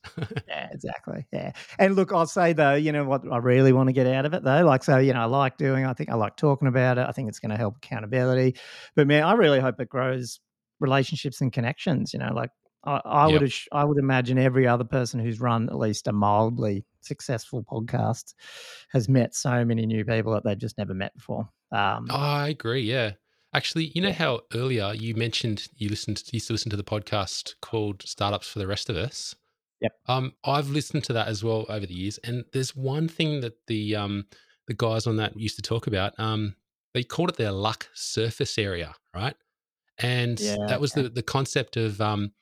yeah, 0.49 0.69
exactly. 0.73 1.27
Yeah, 1.33 1.53
and 1.79 1.97
look, 1.97 2.13
I'll 2.13 2.27
say 2.27 2.53
though, 2.53 2.75
you 2.75 2.93
know 2.93 3.05
what 3.05 3.23
I 3.31 3.39
really 3.39 3.73
want 3.73 3.89
to 3.89 3.93
get 3.93 4.07
out 4.07 4.25
of 4.25 4.35
it 4.35 4.43
though, 4.43 4.65
like 4.65 4.85
so, 4.85 4.99
you 4.99 5.13
know, 5.13 5.21
I 5.21 5.27
like 5.27 5.57
doing. 5.57 5.85
I 5.85 5.93
think 5.93 6.11
I 6.11 6.15
like 6.15 6.37
talking 6.37 6.69
about 6.69 6.99
it. 6.99 7.07
I 7.07 7.13
think 7.13 7.29
it's 7.29 7.39
going 7.39 7.51
to 7.51 7.57
help 7.57 7.77
accountability. 7.77 8.57
But 8.95 9.07
man, 9.07 9.25
I 9.25 9.33
really 9.33 9.61
hope 9.61 9.81
it 9.81 9.89
grows 9.89 10.41
relationships 10.81 11.41
and 11.41 11.53
connections. 11.53 12.13
You 12.13 12.21
know, 12.21 12.33
like 12.33 12.51
I, 12.87 13.01
I 13.05 13.29
yep. 13.29 13.41
would 13.41 13.53
I 13.73 13.85
would 13.85 13.99
imagine 13.99 14.39
every 14.39 14.67
other 14.67 14.85
person 14.85 15.21
who's 15.21 15.41
run 15.41 15.69
at 15.69 15.79
least 15.79 16.07
a 16.07 16.13
mildly 16.13 16.85
successful 17.01 17.65
podcast 17.65 18.35
has 18.91 19.09
met 19.09 19.35
so 19.35 19.65
many 19.65 19.87
new 19.87 20.05
people 20.05 20.33
that 20.33 20.45
they've 20.45 20.59
just 20.59 20.79
never 20.79 20.95
met 20.95 21.15
before. 21.15 21.49
Um, 21.73 22.07
I 22.11 22.49
agree. 22.49 22.83
Yeah, 22.83 23.13
actually, 23.55 23.93
you 23.95 24.03
know 24.03 24.13
how 24.13 24.43
earlier 24.55 24.93
you 24.95 25.15
mentioned 25.15 25.69
you 25.77 25.89
listened 25.89 26.23
you 26.27 26.37
used 26.37 26.47
to 26.49 26.53
listen 26.53 26.71
to 26.71 26.77
the 26.77 26.85
podcast 26.85 27.55
called 27.61 28.03
Startups 28.03 28.49
for 28.49 28.59
the 28.59 28.67
Rest 28.67 28.89
of 28.89 28.97
Us. 28.97 29.35
Yep. 29.81 29.93
Um, 30.07 30.33
I've 30.45 30.71
listened 30.71 31.05
to 31.05 31.13
that 31.15 31.29
as 31.29 31.45
well 31.45 31.67
over 31.69 31.87
the 31.87 31.95
years, 31.95 32.19
and 32.19 32.45
there's 32.53 32.75
one 32.75 33.09
thing 33.09 33.41
that 33.41 33.55
the 33.67 33.97
um 33.97 34.27
the 34.69 34.75
guys 34.75 35.07
on 35.07 35.17
that 35.17 35.37
used 35.37 35.57
to 35.57 35.63
talk 35.63 35.87
about. 35.87 36.19
Um, 36.19 36.55
they 36.95 37.03
called 37.03 37.31
it 37.31 37.37
their 37.37 37.53
luck 37.53 37.89
surface 37.95 38.59
area, 38.59 38.95
right? 39.15 39.35
And 39.99 40.41
yeah, 40.41 40.57
that 40.69 40.81
was 40.81 40.93
okay. 40.93 41.03
the 41.03 41.09
the 41.11 41.23
concept 41.23 41.77
of 41.77 42.01
um 42.01 42.33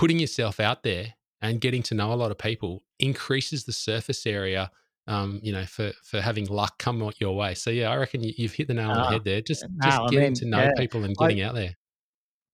putting 0.00 0.18
yourself 0.18 0.60
out 0.60 0.82
there 0.82 1.12
and 1.42 1.60
getting 1.60 1.82
to 1.82 1.94
know 1.94 2.10
a 2.10 2.14
lot 2.14 2.30
of 2.30 2.38
people 2.38 2.82
increases 2.98 3.64
the 3.64 3.72
surface 3.72 4.26
area 4.26 4.70
um, 5.06 5.40
you 5.42 5.50
know, 5.52 5.64
for 5.64 5.92
for 6.04 6.20
having 6.20 6.46
luck 6.46 6.78
come 6.78 7.10
your 7.18 7.34
way. 7.34 7.54
So 7.54 7.70
yeah, 7.70 7.90
I 7.90 7.96
reckon 7.96 8.22
you, 8.22 8.32
have 8.46 8.52
hit 8.52 8.68
the 8.68 8.74
nail 8.74 8.90
on 8.90 8.96
the 8.96 9.02
ah, 9.02 9.10
head 9.10 9.24
there. 9.24 9.40
Just 9.40 9.64
just 9.82 9.98
getting 10.10 10.18
I 10.18 10.22
mean, 10.22 10.34
to 10.34 10.44
know 10.46 10.62
yeah. 10.62 10.70
people 10.76 11.02
and 11.02 11.16
getting 11.16 11.42
I, 11.42 11.46
out 11.46 11.54
there. 11.54 11.74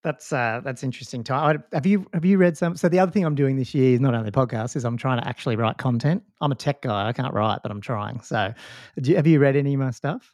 That's 0.03 0.33
uh, 0.33 0.63
that's 0.65 0.83
interesting. 0.83 1.23
Time. 1.23 1.63
Have 1.75 1.85
you 1.85 2.07
have 2.15 2.25
you 2.25 2.39
read 2.39 2.57
some? 2.57 2.75
So 2.75 2.89
the 2.89 2.99
other 2.99 3.13
thing 3.13 3.25
I'm 3.25 3.35
doing 3.35 3.57
this 3.57 3.75
year 3.75 3.95
is 3.95 4.01
not 4.01 4.15
only 4.15 4.31
podcasts, 4.31 4.75
is 4.75 4.85
I'm 4.85 4.97
trying 4.97 5.21
to 5.21 5.29
actually 5.29 5.57
write 5.57 5.77
content. 5.77 6.23
I'm 6.41 6.51
a 6.51 6.55
tech 6.55 6.81
guy. 6.81 7.09
I 7.09 7.13
can't 7.13 7.35
write, 7.35 7.59
but 7.63 7.71
I'm 7.71 7.83
trying. 7.83 8.23
So, 8.23 8.55
you, 9.03 9.17
have 9.17 9.27
you 9.27 9.39
read 9.39 9.57
any 9.57 9.75
of 9.75 9.81
my 9.81 9.91
stuff? 9.91 10.31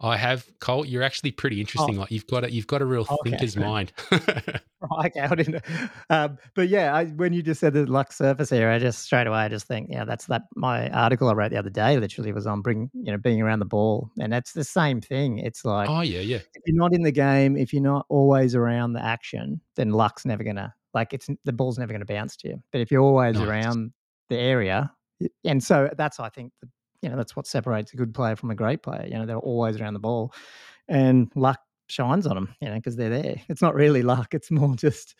I 0.00 0.16
have 0.16 0.48
Cole. 0.60 0.86
You're 0.86 1.02
actually 1.02 1.32
pretty 1.32 1.60
interesting. 1.60 1.96
Oh. 1.96 2.02
Like 2.02 2.12
you've 2.12 2.26
got 2.26 2.44
a 2.44 2.52
you've 2.52 2.68
got 2.68 2.82
a 2.82 2.84
real 2.84 3.02
okay. 3.02 3.30
thinker's 3.30 3.56
mind. 3.56 3.92
right 4.12 5.16
out 5.16 5.40
in, 5.40 5.60
um, 6.08 6.38
but 6.54 6.68
yeah, 6.68 6.94
I, 6.94 7.06
when 7.06 7.32
you 7.32 7.42
just 7.42 7.60
said 7.60 7.72
the 7.72 7.84
luck 7.84 8.12
surface 8.12 8.52
area, 8.52 8.76
I 8.76 8.78
just 8.78 9.00
straight 9.00 9.26
away 9.26 9.38
I 9.38 9.48
just 9.48 9.66
think, 9.66 9.88
yeah, 9.90 10.04
that's 10.04 10.26
that. 10.26 10.42
My 10.54 10.88
article 10.90 11.28
I 11.28 11.32
wrote 11.32 11.50
the 11.50 11.58
other 11.58 11.70
day 11.70 11.98
literally 11.98 12.32
was 12.32 12.46
on 12.46 12.62
bring 12.62 12.90
you 12.94 13.10
know 13.10 13.18
being 13.18 13.42
around 13.42 13.58
the 13.58 13.64
ball, 13.64 14.10
and 14.20 14.32
that's 14.32 14.52
the 14.52 14.62
same 14.62 15.00
thing. 15.00 15.38
It's 15.38 15.64
like, 15.64 15.88
oh 15.88 16.02
yeah, 16.02 16.20
yeah. 16.20 16.38
If 16.54 16.62
you're 16.66 16.76
not 16.76 16.94
in 16.94 17.02
the 17.02 17.12
game, 17.12 17.56
if 17.56 17.72
you're 17.72 17.82
not 17.82 18.06
always 18.08 18.54
around 18.54 18.92
the 18.92 19.04
action, 19.04 19.60
then 19.74 19.90
luck's 19.90 20.24
never 20.24 20.44
gonna 20.44 20.72
like 20.94 21.12
it's 21.12 21.28
the 21.44 21.52
ball's 21.52 21.78
never 21.78 21.92
gonna 21.92 22.04
bounce 22.04 22.36
to 22.36 22.48
you. 22.48 22.62
But 22.70 22.82
if 22.82 22.92
you're 22.92 23.02
always 23.02 23.36
nice. 23.36 23.48
around 23.48 23.92
the 24.28 24.38
area, 24.38 24.92
and 25.44 25.62
so 25.62 25.90
that's 25.96 26.20
I 26.20 26.28
think 26.28 26.52
the 26.62 26.68
you 27.02 27.08
know 27.08 27.16
that's 27.16 27.36
what 27.36 27.46
separates 27.46 27.92
a 27.92 27.96
good 27.96 28.14
player 28.14 28.36
from 28.36 28.50
a 28.50 28.54
great 28.54 28.82
player. 28.82 29.06
You 29.06 29.18
know, 29.18 29.26
they're 29.26 29.36
always 29.36 29.80
around 29.80 29.94
the 29.94 30.00
ball, 30.00 30.32
and 30.88 31.30
luck 31.34 31.60
shines 31.88 32.26
on 32.26 32.34
them. 32.34 32.54
You 32.60 32.68
know, 32.68 32.74
because 32.76 32.96
they're 32.96 33.10
there. 33.10 33.36
It's 33.48 33.62
not 33.62 33.74
really 33.74 34.02
luck; 34.14 34.34
it's 34.34 34.50
more 34.50 34.74
just 34.74 35.14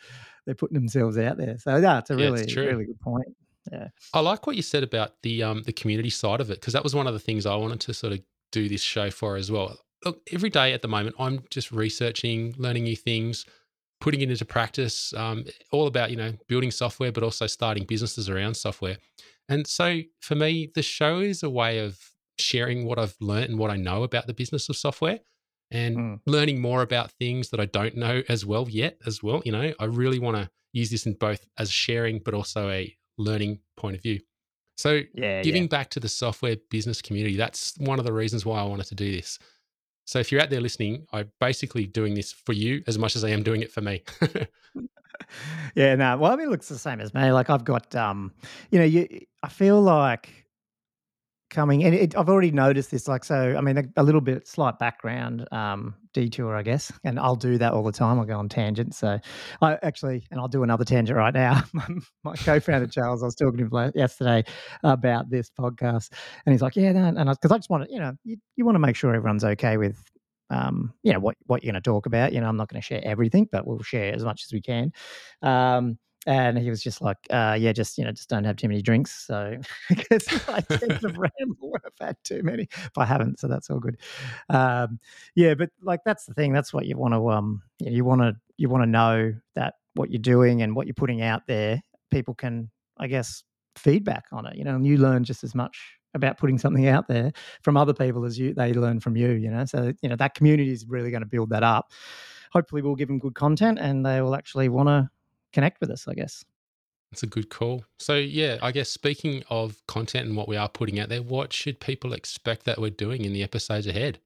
they're 0.45 0.55
putting 0.55 0.75
themselves 0.75 1.17
out 1.17 1.37
there. 1.37 1.57
So 1.57 1.77
yeah, 1.77 1.99
it's 1.99 2.09
a 2.09 2.15
really 2.15 2.45
yeah, 2.45 2.59
really 2.61 2.85
good 2.85 2.99
point. 2.99 3.27
Yeah, 3.71 3.89
I 4.13 4.19
like 4.21 4.47
what 4.47 4.55
you 4.55 4.61
said 4.61 4.83
about 4.83 5.21
the 5.23 5.43
um 5.43 5.63
the 5.63 5.73
community 5.73 6.09
side 6.09 6.41
of 6.41 6.49
it 6.49 6.59
because 6.59 6.73
that 6.73 6.83
was 6.83 6.95
one 6.95 7.07
of 7.07 7.13
the 7.13 7.19
things 7.19 7.45
I 7.45 7.55
wanted 7.55 7.79
to 7.81 7.93
sort 7.93 8.13
of 8.13 8.19
do 8.51 8.67
this 8.67 8.81
show 8.81 9.11
for 9.11 9.35
as 9.35 9.51
well. 9.51 9.77
Look, 10.05 10.21
every 10.31 10.49
day 10.49 10.73
at 10.73 10.81
the 10.81 10.87
moment, 10.87 11.15
I'm 11.19 11.43
just 11.49 11.71
researching, 11.71 12.55
learning 12.57 12.83
new 12.85 12.95
things. 12.95 13.45
Putting 13.99 14.21
it 14.21 14.29
into 14.31 14.45
practice, 14.45 15.13
um, 15.13 15.45
all 15.71 15.87
about, 15.87 16.09
you 16.09 16.15
know, 16.15 16.33
building 16.47 16.71
software, 16.71 17.11
but 17.11 17.23
also 17.23 17.47
starting 17.47 17.85
businesses 17.85 18.29
around 18.29 18.55
software. 18.55 18.97
And 19.49 19.67
so 19.67 20.01
for 20.21 20.35
me, 20.35 20.71
the 20.73 20.81
show 20.81 21.19
is 21.19 21.43
a 21.43 21.49
way 21.49 21.79
of 21.79 21.99
sharing 22.37 22.85
what 22.85 22.99
I've 22.99 23.15
learned 23.19 23.49
and 23.49 23.59
what 23.59 23.71
I 23.71 23.75
know 23.75 24.03
about 24.03 24.27
the 24.27 24.33
business 24.33 24.69
of 24.69 24.77
software 24.77 25.19
and 25.71 25.97
mm. 25.97 26.19
learning 26.25 26.61
more 26.61 26.81
about 26.81 27.11
things 27.11 27.49
that 27.49 27.59
I 27.59 27.65
don't 27.65 27.95
know 27.95 28.23
as 28.29 28.45
well 28.45 28.67
yet 28.69 28.97
as 29.05 29.21
well. 29.21 29.41
You 29.45 29.51
know, 29.51 29.73
I 29.79 29.85
really 29.85 30.19
want 30.19 30.37
to 30.37 30.49
use 30.71 30.89
this 30.89 31.05
in 31.05 31.13
both 31.13 31.45
as 31.57 31.71
sharing, 31.71 32.19
but 32.19 32.33
also 32.33 32.69
a 32.69 32.95
learning 33.17 33.59
point 33.75 33.95
of 33.95 34.01
view. 34.01 34.19
So 34.77 35.01
yeah, 35.13 35.41
giving 35.41 35.63
yeah. 35.63 35.67
back 35.67 35.89
to 35.91 35.99
the 35.99 36.07
software 36.07 36.55
business 36.69 37.01
community, 37.01 37.35
that's 37.35 37.77
one 37.79 37.99
of 37.99 38.05
the 38.05 38.13
reasons 38.13 38.45
why 38.45 38.59
I 38.59 38.63
wanted 38.63 38.85
to 38.87 38.95
do 38.95 39.11
this. 39.11 39.37
So 40.09 40.17
if 40.17 40.31
you're 40.31 40.41
out 40.41 40.49
there 40.49 40.59
listening, 40.59 41.05
I'm 41.13 41.31
basically 41.39 41.85
doing 41.85 42.15
this 42.15 42.31
for 42.31 42.53
you 42.53 42.81
as 42.87 42.97
much 42.97 43.15
as 43.15 43.23
I 43.23 43.29
am 43.29 43.43
doing 43.43 43.61
it 43.61 43.71
for 43.71 43.81
me. 43.81 44.01
yeah, 45.75 45.93
no. 45.93 46.17
Well, 46.17 46.31
I 46.31 46.35
mean, 46.35 46.47
it 46.47 46.49
looks 46.49 46.67
the 46.67 46.79
same 46.79 46.99
as 46.99 47.13
me. 47.13 47.31
Like 47.31 47.51
I've 47.51 47.63
got, 47.63 47.93
um, 47.93 48.33
you 48.71 48.79
know, 48.79 48.85
you. 48.85 49.07
I 49.43 49.49
feel 49.49 49.79
like 49.79 50.47
coming 51.49 51.83
and 51.83 51.95
it, 51.95 52.15
i've 52.15 52.29
already 52.29 52.51
noticed 52.51 52.91
this 52.91 53.07
like 53.07 53.23
so 53.23 53.55
i 53.57 53.61
mean 53.61 53.77
a, 53.77 53.83
a, 53.97 54.03
little 54.03 54.21
bit 54.21 54.47
slight 54.47 54.77
background 54.77 55.47
um 55.51 55.95
detour 56.13 56.55
i 56.55 56.61
guess 56.61 56.91
and 57.03 57.19
i'll 57.19 57.35
do 57.35 57.57
that 57.57 57.73
all 57.73 57.83
the 57.83 57.91
time. 57.91 58.19
I'll 58.19 58.25
go 58.25 58.37
on 58.37 58.49
tangents 58.49 58.97
so 58.97 59.19
i 59.61 59.77
actually 59.81 60.25
and 60.31 60.39
i'll 60.39 60.47
do 60.47 60.63
another 60.63 60.85
tangent 60.85 61.17
right 61.17 61.33
now. 61.33 61.63
My 62.23 62.35
co-founder 62.35 62.87
charles 62.87 63.23
i 63.23 63.25
was 63.25 63.35
talking 63.35 63.57
to 63.67 63.77
him 63.77 63.91
yesterday 63.95 64.43
about 64.83 65.29
this 65.29 65.49
podcast 65.57 66.11
and 66.45 66.53
he's 66.53 66.61
like 66.61 66.75
yeah 66.75 66.91
no, 66.91 67.05
and 67.05 67.29
I 67.29 67.33
because 67.33 67.51
I, 67.51 67.55
I, 67.55 67.57
just 67.57 67.69
want 67.69 67.85
to 67.85 67.91
you 67.91 67.99
know 67.99 68.13
you, 68.23 68.37
you 68.55 68.65
want 68.65 68.75
to 68.75 68.79
make 68.79 68.95
sure 68.95 69.13
everyone's 69.13 69.43
okay 69.43 69.77
with 69.77 69.97
um 70.51 70.93
you 71.03 71.13
know 71.13 71.19
what 71.19 71.35
what 71.45 71.63
you're 71.63 71.71
going 71.71 71.81
to 71.81 71.87
talk 71.87 72.05
about 72.05 72.33
you 72.33 72.41
know 72.41 72.47
i'm 72.47 72.57
not 72.57 72.69
going 72.69 72.81
to 72.81 72.85
share 72.85 73.01
everything 73.03 73.47
but 73.51 73.67
we'll 73.67 73.81
share 73.83 74.13
as 74.13 74.23
much 74.23 74.43
as 74.45 74.53
we 74.53 74.61
can. 74.61 74.91
Um 75.41 75.97
and 76.29 76.59
he 76.59 76.69
was 76.69 76.83
just 76.83 77.01
like, 77.01 77.17
uh, 77.31 77.57
"Yeah, 77.59 77.73
just 77.73 77.97
you 77.97 78.05
know, 78.05 78.11
just 78.11 78.29
don't 78.29 78.43
have 78.43 78.55
too 78.55 78.67
many 78.67 78.83
drinks." 78.83 79.11
So 79.25 79.57
because 79.89 80.27
I 80.47 80.61
tend 80.61 81.01
to 81.01 81.07
ramble 81.17 81.71
when 81.71 81.81
I've 81.83 82.07
had 82.07 82.17
too 82.23 82.43
many, 82.43 82.67
if 82.71 82.97
I 82.97 83.05
haven't, 83.05 83.39
so 83.39 83.47
that's 83.47 83.69
all 83.71 83.79
good. 83.79 83.97
Um, 84.49 84.99
yeah, 85.35 85.55
but 85.55 85.71
like 85.81 86.01
that's 86.05 86.25
the 86.25 86.35
thing. 86.35 86.53
That's 86.53 86.71
what 86.71 86.85
you 86.85 86.97
want 86.97 87.15
to 87.15 87.29
um, 87.31 87.63
you 87.79 88.05
want 88.05 88.21
to 88.21 88.33
you 88.57 88.69
want 88.69 88.83
to 88.83 88.89
know 88.89 89.33
that 89.55 89.73
what 89.95 90.11
you're 90.11 90.21
doing 90.21 90.61
and 90.61 90.75
what 90.75 90.85
you're 90.85 90.93
putting 90.93 91.23
out 91.23 91.47
there, 91.47 91.81
people 92.11 92.35
can, 92.35 92.69
I 92.97 93.07
guess, 93.07 93.43
feedback 93.75 94.25
on 94.31 94.45
it. 94.45 94.55
You 94.55 94.65
know, 94.65 94.75
and 94.75 94.85
you 94.85 94.97
learn 94.97 95.23
just 95.23 95.43
as 95.43 95.55
much 95.55 95.79
about 96.13 96.37
putting 96.37 96.59
something 96.59 96.87
out 96.87 97.07
there 97.07 97.31
from 97.63 97.75
other 97.75 97.93
people 97.93 98.23
as 98.23 98.37
you 98.37 98.53
they 98.53 98.73
learn 98.73 98.99
from 98.99 99.17
you. 99.17 99.31
You 99.31 99.49
know, 99.49 99.65
so 99.65 99.93
you 100.03 100.09
know 100.09 100.15
that 100.17 100.35
community 100.35 100.71
is 100.71 100.85
really 100.85 101.09
going 101.09 101.23
to 101.23 101.27
build 101.27 101.49
that 101.49 101.63
up. 101.63 101.91
Hopefully, 102.51 102.83
we'll 102.83 102.93
give 102.93 103.07
them 103.07 103.17
good 103.17 103.33
content, 103.33 103.79
and 103.79 104.05
they 104.05 104.21
will 104.21 104.35
actually 104.35 104.69
want 104.69 104.89
to 104.89 105.09
connect 105.53 105.81
with 105.81 105.89
us, 105.89 106.07
I 106.07 106.13
guess. 106.13 106.43
That's 107.11 107.23
a 107.23 107.27
good 107.27 107.49
call. 107.49 107.85
So, 107.97 108.15
yeah, 108.15 108.57
I 108.61 108.71
guess 108.71 108.89
speaking 108.89 109.43
of 109.49 109.81
content 109.87 110.27
and 110.27 110.37
what 110.37 110.47
we 110.47 110.57
are 110.57 110.69
putting 110.69 110.99
out 110.99 111.09
there, 111.09 111.23
what 111.23 111.53
should 111.53 111.79
people 111.79 112.13
expect 112.13 112.65
that 112.65 112.79
we're 112.79 112.91
doing 112.91 113.25
in 113.25 113.33
the 113.33 113.41
episodes 113.41 113.87
ahead? 113.87 114.19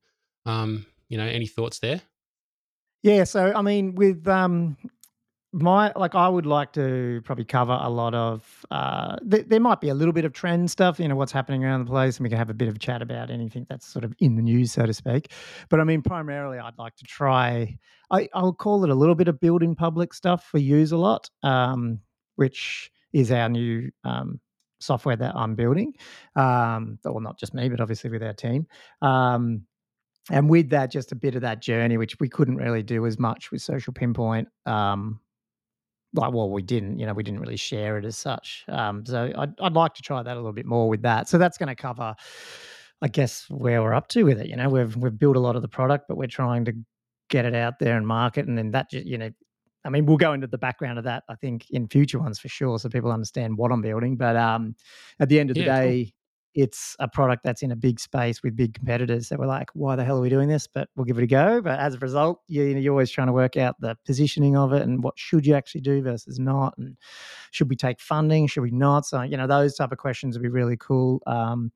Um, 0.46 0.86
you 1.08 1.18
know, 1.18 1.25
any 1.25 1.48
thoughts 1.48 1.80
there? 1.80 2.01
Yeah, 3.01 3.24
so 3.24 3.53
I 3.56 3.62
mean, 3.62 3.96
with 3.96 4.27
um, 4.27 4.77
my 5.53 5.91
like 5.95 6.15
i 6.15 6.27
would 6.27 6.48
like 6.48 6.74
to 6.74 7.22
probably 7.25 7.45
cover 7.45 7.77
a 7.79 7.89
lot 7.89 8.15
of 8.15 8.65
uh 8.72 9.15
th- 9.29 9.45
there 9.48 9.60
might 9.60 9.79
be 9.79 9.89
a 9.89 9.93
little 9.93 10.12
bit 10.12 10.25
of 10.25 10.33
trend 10.33 10.69
stuff 10.69 11.00
you 11.00 11.07
know 11.07 11.15
what's 11.15 11.31
happening 11.31 11.63
around 11.63 11.86
the 11.86 11.89
place 11.91 12.17
and 12.17 12.24
we 12.24 12.29
can 12.29 12.39
have 12.39 12.50
a 12.50 12.55
bit 12.55 12.67
of 12.67 12.79
chat 12.79 13.03
about 13.03 13.29
anything 13.29 13.63
that's 13.69 13.86
sort 13.86 14.03
of 14.03 14.13
in 14.19 14.36
the 14.36 14.41
news 14.41 14.72
so 14.72 14.86
to 14.86 14.93
speak. 14.93 15.31
But 15.69 15.79
i 15.79 15.83
mean 15.83 16.01
primarily 16.01 16.57
i'd 16.57 16.77
like 16.79 16.95
to 16.95 17.03
try 17.05 17.77
i 18.10 18.27
i'll 18.33 18.53
call 18.53 18.83
it 18.83 18.89
a 18.89 18.95
little 18.95 19.15
bit 19.15 19.27
of 19.27 19.39
building 19.39 19.75
public 19.75 20.13
stuff 20.13 20.43
for 20.45 20.60
Uselot 20.60 21.29
um 21.43 22.00
which 22.36 22.91
is 23.13 23.31
our 23.31 23.48
new 23.48 23.91
um 24.03 24.39
software 24.79 25.15
that 25.15 25.36
i'm 25.36 25.53
building. 25.53 25.93
Um 26.36 26.98
well 27.03 27.19
not 27.19 27.38
just 27.38 27.53
me 27.53 27.69
but 27.69 27.79
obviously 27.79 28.10
with 28.10 28.24
our 28.24 28.33
team. 28.33 28.65
Um 29.03 29.67
and 30.31 30.50
with 30.50 30.69
that 30.69 30.89
just 30.89 31.12
a 31.12 31.15
bit 31.15 31.36
of 31.36 31.41
that 31.41 31.62
journey 31.62 31.98
which 31.98 32.19
we 32.19 32.29
couldn't 32.29 32.55
really 32.55 32.81
do 32.81 33.05
as 33.05 33.19
much 33.19 33.51
with 33.51 33.62
social 33.62 33.93
pinpoint 33.93 34.48
um, 34.65 35.19
like 36.13 36.33
well 36.33 36.50
we 36.50 36.61
didn't 36.61 37.00
you 37.00 37.05
know 37.05 37.14
we 37.14 37.24
didn't 37.24 37.40
really 37.40 37.57
share 37.57 37.98
it 37.98 38.05
as 38.05 38.18
such 38.18 38.66
um, 38.68 39.05
so 39.05 39.31
I'd, 39.38 39.59
I'd 39.59 39.74
like 39.74 39.94
to 39.96 40.01
try 40.01 40.22
that 40.22 40.33
a 40.33 40.40
little 40.40 40.53
bit 40.53 40.66
more 40.66 40.88
with 40.88 41.01
that. 41.03 41.27
So 41.27 41.38
that's 41.38 41.57
going 41.57 41.70
to 41.70 41.75
cover 41.75 42.16
i 43.01 43.07
guess 43.07 43.46
where 43.50 43.81
we're 43.81 43.94
up 43.94 44.07
to 44.09 44.24
with 44.24 44.40
it 44.40 44.48
you 44.48 44.55
know? 44.55 44.70
We've 44.70 44.96
we've 44.96 45.18
built 45.18 45.35
a 45.35 45.40
lot 45.40 45.55
of 45.55 45.61
the 45.61 45.68
product 45.68 46.05
but 46.07 46.18
we're 46.18 46.27
trying 46.27 46.66
to 46.66 46.74
get 47.29 47.46
it 47.46 47.55
out 47.55 47.79
there 47.79 47.98
and 47.98 48.07
market 48.07 48.48
and 48.48 48.57
then 48.57 48.72
that 48.72 48.92
you 48.94 49.18
know 49.18 49.29
i 49.85 49.90
mean 49.90 50.05
we'll 50.05 50.18
go 50.18 50.33
into 50.33 50.48
the 50.48 50.57
background 50.57 50.98
of 50.98 51.03
that 51.05 51.24
i 51.29 51.35
think 51.35 51.70
in 51.72 51.88
future 51.88 52.20
ones 52.20 52.40
for 52.40 52.48
sure 52.48 52.77
so 52.77 52.90
people 52.90 53.11
understand 53.11 53.57
what 53.57 53.72
i'm 53.72 53.81
building 53.81 54.16
but 54.16 54.35
um 54.35 54.75
at 55.20 55.29
the 55.29 55.40
end 55.40 55.50
of 55.50 55.55
the 55.55 55.64
yeah, 55.64 55.81
day 55.81 56.14
it's 56.55 56.96
a 57.00 57.07
product 57.07 57.44
that's 57.44 57.61
in 57.61 57.72
a 57.72 57.75
big 57.75 58.00
space 58.00 58.44
with 58.44 58.55
big 58.55 58.74
competitors. 58.74 59.27
So 59.27 59.37
we're 59.37 59.48
like, 59.48 59.70
why 59.74 59.96
the 59.96 60.03
hell 60.03 60.18
are 60.18 60.22
we 60.22 60.29
doing 60.29 60.50
this? 60.50 60.68
But 60.68 60.89
we'll 60.96 61.05
give 61.05 61.18
it 61.18 61.24
a 61.24 61.27
go. 61.27 61.61
But 61.61 61.79
as 61.79 61.96
a 61.96 62.00
result, 62.00 62.42
you, 62.48 62.63
you 62.63 62.75
know, 62.75 62.79
you're 62.79 62.94
always 62.94 63.11
trying 63.11 63.27
to 63.27 63.33
work 63.33 63.57
out 63.57 63.75
the 63.79 63.98
positioning 64.05 64.55
of 64.55 64.74
it 64.74 64.83
and 64.83 65.03
what 65.03 65.18
should 65.18 65.46
you 65.46 65.55
actually 65.55 65.81
do 65.81 66.01
versus 66.01 66.39
not, 66.39 66.77
and 66.77 66.96
should 67.51 67.70
we 67.70 67.75
take 67.75 68.00
funding? 68.00 68.48
Should 68.48 68.61
we 68.61 68.72
not? 68.72 69.05
So 69.05 69.22
you 69.22 69.37
know, 69.37 69.48
those 69.48 69.75
type 69.75 69.92
of 69.92 69.98
questions 69.98 70.37
would 70.37 70.44
be 70.44 70.50
really 70.50 70.77
cool. 70.77 71.22
Um, 71.25 71.72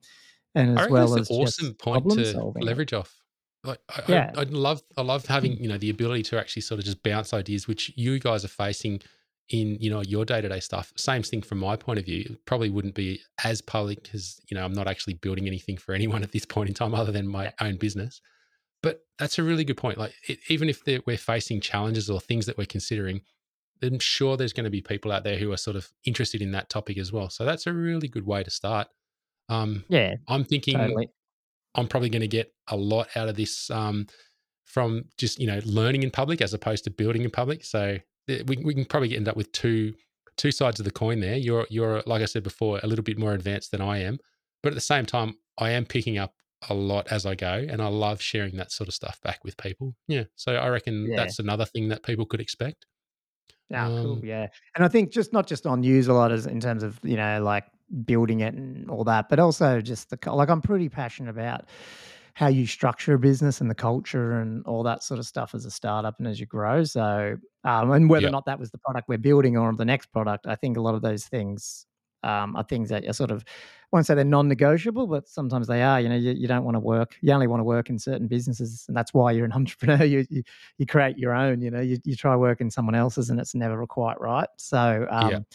and 0.55 0.79
as 0.79 0.89
well 0.89 1.17
as 1.17 1.29
an 1.29 1.35
awesome 1.35 1.73
point 1.75 2.09
to 2.11 2.33
solving. 2.33 2.63
leverage 2.63 2.93
off. 2.93 3.13
Like, 3.63 3.79
I, 3.89 4.01
yeah, 4.07 4.31
I, 4.35 4.41
I 4.41 4.43
love, 4.43 4.81
I 4.97 5.01
love 5.01 5.25
having 5.25 5.57
you 5.61 5.67
know 5.67 5.77
the 5.77 5.89
ability 5.89 6.23
to 6.23 6.39
actually 6.39 6.61
sort 6.63 6.79
of 6.79 6.85
just 6.85 7.03
bounce 7.03 7.33
ideas, 7.33 7.67
which 7.67 7.91
you 7.95 8.19
guys 8.19 8.43
are 8.45 8.49
facing 8.49 9.01
in 9.49 9.77
you 9.79 9.89
know 9.89 10.01
your 10.01 10.25
day-to-day 10.25 10.59
stuff 10.59 10.91
same 10.97 11.23
thing 11.23 11.41
from 11.41 11.57
my 11.57 11.75
point 11.75 11.97
of 11.97 12.05
view 12.05 12.25
it 12.29 12.45
probably 12.45 12.69
wouldn't 12.69 12.95
be 12.95 13.19
as 13.43 13.61
public 13.61 14.03
because 14.03 14.41
you 14.49 14.55
know 14.55 14.65
i'm 14.65 14.73
not 14.73 14.87
actually 14.87 15.13
building 15.15 15.47
anything 15.47 15.77
for 15.77 15.93
anyone 15.95 16.23
at 16.23 16.31
this 16.31 16.45
point 16.45 16.69
in 16.69 16.75
time 16.75 16.93
other 16.93 17.11
than 17.11 17.27
my 17.27 17.53
own 17.61 17.77
business. 17.77 18.21
But 18.83 19.01
that's 19.17 19.39
a 19.39 19.43
really 19.43 19.63
good 19.63 19.77
point 19.77 19.97
like 19.97 20.13
it, 20.27 20.39
even 20.49 20.69
if 20.69 20.81
we're 21.05 21.17
facing 21.17 21.61
challenges 21.61 22.09
or 22.09 22.19
things 22.19 22.45
that 22.45 22.57
we're 22.57 22.65
considering 22.65 23.21
i'm 23.81 23.99
sure 23.99 24.37
there's 24.37 24.53
going 24.53 24.65
to 24.65 24.69
be 24.69 24.81
people 24.81 25.11
out 25.11 25.23
there 25.23 25.37
who 25.37 25.51
are 25.51 25.57
sort 25.57 25.75
of 25.75 25.89
interested 26.05 26.41
in 26.41 26.51
that 26.51 26.69
topic 26.69 26.97
as 26.97 27.11
well. 27.11 27.29
So 27.29 27.43
that's 27.43 27.67
a 27.67 27.73
really 27.73 28.07
good 28.07 28.25
way 28.25 28.43
to 28.43 28.51
start. 28.51 28.87
Um 29.49 29.85
yeah 29.87 30.15
i'm 30.27 30.43
thinking 30.43 30.77
totally. 30.77 31.09
i'm 31.73 31.87
probably 31.87 32.09
going 32.09 32.21
to 32.21 32.27
get 32.27 32.53
a 32.67 32.75
lot 32.75 33.07
out 33.15 33.29
of 33.29 33.35
this 33.35 33.69
um 33.71 34.07
from 34.65 35.05
just 35.17 35.39
you 35.39 35.47
know 35.47 35.59
learning 35.65 36.03
in 36.03 36.11
public 36.11 36.41
as 36.41 36.53
opposed 36.53 36.83
to 36.83 36.91
building 36.91 37.23
in 37.23 37.31
public. 37.31 37.63
So 37.63 37.97
we, 38.27 38.57
we 38.63 38.73
can 38.73 38.85
probably 38.85 39.15
end 39.15 39.27
up 39.27 39.35
with 39.35 39.51
two 39.51 39.93
two 40.37 40.51
sides 40.51 40.79
of 40.79 40.85
the 40.85 40.91
coin 40.91 41.19
there. 41.19 41.35
You're 41.35 41.65
you're 41.69 42.01
like 42.05 42.21
I 42.21 42.25
said 42.25 42.43
before, 42.43 42.79
a 42.83 42.87
little 42.87 43.03
bit 43.03 43.17
more 43.17 43.33
advanced 43.33 43.71
than 43.71 43.81
I 43.81 43.99
am, 43.99 44.19
but 44.63 44.69
at 44.69 44.75
the 44.75 44.81
same 44.81 45.05
time, 45.05 45.35
I 45.57 45.71
am 45.71 45.85
picking 45.85 46.17
up 46.17 46.33
a 46.69 46.73
lot 46.73 47.07
as 47.11 47.25
I 47.25 47.35
go, 47.35 47.65
and 47.69 47.81
I 47.81 47.87
love 47.87 48.21
sharing 48.21 48.57
that 48.57 48.71
sort 48.71 48.87
of 48.87 48.93
stuff 48.93 49.19
back 49.21 49.43
with 49.43 49.57
people. 49.57 49.95
Yeah, 50.07 50.23
so 50.35 50.55
I 50.55 50.69
reckon 50.69 51.07
yeah. 51.09 51.17
that's 51.17 51.39
another 51.39 51.65
thing 51.65 51.89
that 51.89 52.03
people 52.03 52.25
could 52.25 52.41
expect. 52.41 52.85
Yeah, 53.69 53.87
um, 53.87 54.03
cool. 54.03 54.25
Yeah, 54.25 54.47
and 54.75 54.85
I 54.85 54.87
think 54.87 55.11
just 55.11 55.33
not 55.33 55.47
just 55.47 55.65
on 55.65 55.81
news 55.81 56.07
a 56.07 56.13
lot 56.13 56.31
as 56.31 56.45
in 56.45 56.59
terms 56.59 56.83
of 56.83 56.99
you 57.03 57.17
know 57.17 57.41
like 57.41 57.65
building 58.05 58.41
it 58.41 58.53
and 58.53 58.89
all 58.89 59.03
that, 59.05 59.29
but 59.29 59.39
also 59.39 59.81
just 59.81 60.09
the 60.09 60.33
like 60.33 60.49
I'm 60.49 60.61
pretty 60.61 60.89
passionate 60.89 61.29
about 61.29 61.65
how 62.37 62.45
you 62.45 62.67
structure 62.67 63.15
a 63.15 63.19
business 63.19 63.61
and 63.61 63.67
the 63.67 63.73
culture 63.73 64.39
and 64.39 64.63
all 64.67 64.83
that 64.83 65.01
sort 65.01 65.19
of 65.19 65.25
stuff 65.25 65.55
as 65.55 65.65
a 65.65 65.71
startup 65.71 66.19
and 66.19 66.27
as 66.27 66.39
you 66.39 66.45
grow. 66.45 66.83
So, 66.83 67.35
um, 67.63 67.91
and 67.91 68.07
whether 68.07 68.25
yep. 68.25 68.29
or 68.29 68.31
not 68.31 68.45
that 68.45 68.59
was 68.59 68.69
the 68.69 68.77
product 68.77 69.09
we're 69.09 69.17
building 69.17 69.57
or 69.57 69.73
the 69.73 69.83
next 69.83 70.11
product, 70.11 70.45
I 70.45 70.53
think 70.53 70.77
a 70.77 70.79
lot 70.79 70.93
of 70.93 71.01
those 71.01 71.25
things 71.25 71.87
um, 72.21 72.55
are 72.55 72.61
things 72.61 72.89
that 72.89 73.07
are 73.07 73.13
sort 73.13 73.31
of, 73.31 73.43
I 73.47 73.87
won't 73.91 74.05
say 74.05 74.13
they're 74.13 74.23
non-negotiable, 74.23 75.07
but 75.07 75.27
sometimes 75.27 75.65
they 75.65 75.81
are. 75.81 75.99
You 75.99 76.09
know, 76.09 76.15
you, 76.15 76.33
you 76.33 76.47
don't 76.47 76.63
want 76.63 76.75
to 76.75 76.79
work. 76.79 77.15
You 77.21 77.33
only 77.33 77.47
want 77.47 77.59
to 77.61 77.63
work 77.63 77.89
in 77.89 77.97
certain 77.97 78.27
businesses, 78.27 78.85
and 78.87 78.95
that's 78.95 79.15
why 79.15 79.31
you're 79.31 79.45
an 79.45 79.51
entrepreneur. 79.53 80.05
You 80.05 80.27
you, 80.29 80.43
you 80.77 80.85
create 80.85 81.17
your 81.17 81.33
own. 81.33 81.59
You 81.59 81.71
know, 81.71 81.81
you, 81.81 81.97
you 82.03 82.15
try 82.15 82.35
work 82.35 82.61
in 82.61 82.69
someone 82.69 82.93
else's, 82.93 83.31
and 83.31 83.39
it's 83.39 83.55
never 83.55 83.83
quite 83.87 84.21
right. 84.21 84.49
So, 84.57 85.07
um, 85.09 85.47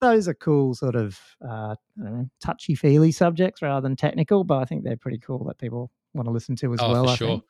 those 0.00 0.28
are 0.28 0.34
cool 0.34 0.76
sort 0.76 0.94
of 0.94 1.18
uh, 1.44 1.74
touchy 2.40 2.76
feely 2.76 3.10
subjects 3.10 3.62
rather 3.62 3.80
than 3.80 3.96
technical, 3.96 4.44
but 4.44 4.58
I 4.58 4.64
think 4.64 4.84
they're 4.84 4.96
pretty 4.96 5.18
cool 5.18 5.42
that 5.46 5.58
people 5.58 5.90
want 6.14 6.26
to 6.26 6.32
listen 6.32 6.56
to 6.56 6.72
as 6.74 6.80
oh, 6.80 6.92
well. 6.92 7.04
For 7.04 7.10
I 7.10 7.14
sure. 7.16 7.28
Think. 7.28 7.44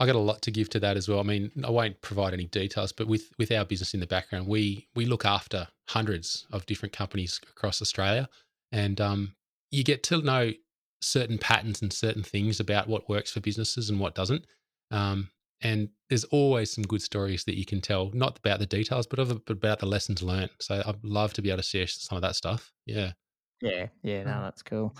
I 0.00 0.06
got 0.06 0.16
a 0.16 0.18
lot 0.18 0.42
to 0.42 0.50
give 0.50 0.68
to 0.70 0.80
that 0.80 0.96
as 0.96 1.08
well. 1.08 1.20
I 1.20 1.22
mean, 1.22 1.52
I 1.64 1.70
won't 1.70 2.00
provide 2.00 2.34
any 2.34 2.46
details, 2.46 2.92
but 2.92 3.06
with 3.06 3.30
with 3.38 3.52
our 3.52 3.64
business 3.64 3.94
in 3.94 4.00
the 4.00 4.06
background, 4.06 4.48
we 4.48 4.88
we 4.94 5.06
look 5.06 5.24
after 5.24 5.68
hundreds 5.88 6.46
of 6.52 6.66
different 6.66 6.92
companies 6.92 7.40
across 7.48 7.80
Australia, 7.80 8.28
and 8.72 9.00
um, 9.00 9.34
you 9.70 9.84
get 9.84 10.02
to 10.04 10.20
know 10.20 10.52
certain 11.00 11.38
patterns 11.38 11.82
and 11.82 11.92
certain 11.92 12.22
things 12.22 12.60
about 12.60 12.88
what 12.88 13.08
works 13.08 13.30
for 13.30 13.40
businesses 13.40 13.90
and 13.90 14.00
what 14.00 14.14
doesn't. 14.14 14.46
Um, 14.90 15.30
and 15.60 15.88
there's 16.08 16.24
always 16.24 16.72
some 16.72 16.84
good 16.84 17.02
stories 17.02 17.44
that 17.44 17.56
you 17.56 17.64
can 17.64 17.80
tell, 17.80 18.10
not 18.12 18.38
about 18.38 18.58
the 18.58 18.66
details, 18.66 19.06
but, 19.06 19.18
of, 19.18 19.44
but 19.44 19.54
about 19.54 19.78
the 19.78 19.86
lessons 19.86 20.22
learned. 20.22 20.50
So 20.60 20.82
I'd 20.84 21.04
love 21.04 21.32
to 21.34 21.42
be 21.42 21.50
able 21.50 21.58
to 21.58 21.62
share 21.62 21.86
some 21.86 22.16
of 22.16 22.22
that 22.22 22.36
stuff. 22.36 22.72
Yeah. 22.86 23.12
Yeah. 23.60 23.86
Yeah. 24.02 24.24
No, 24.24 24.32
mm. 24.32 24.42
that's 24.42 24.62
cool. 24.62 24.94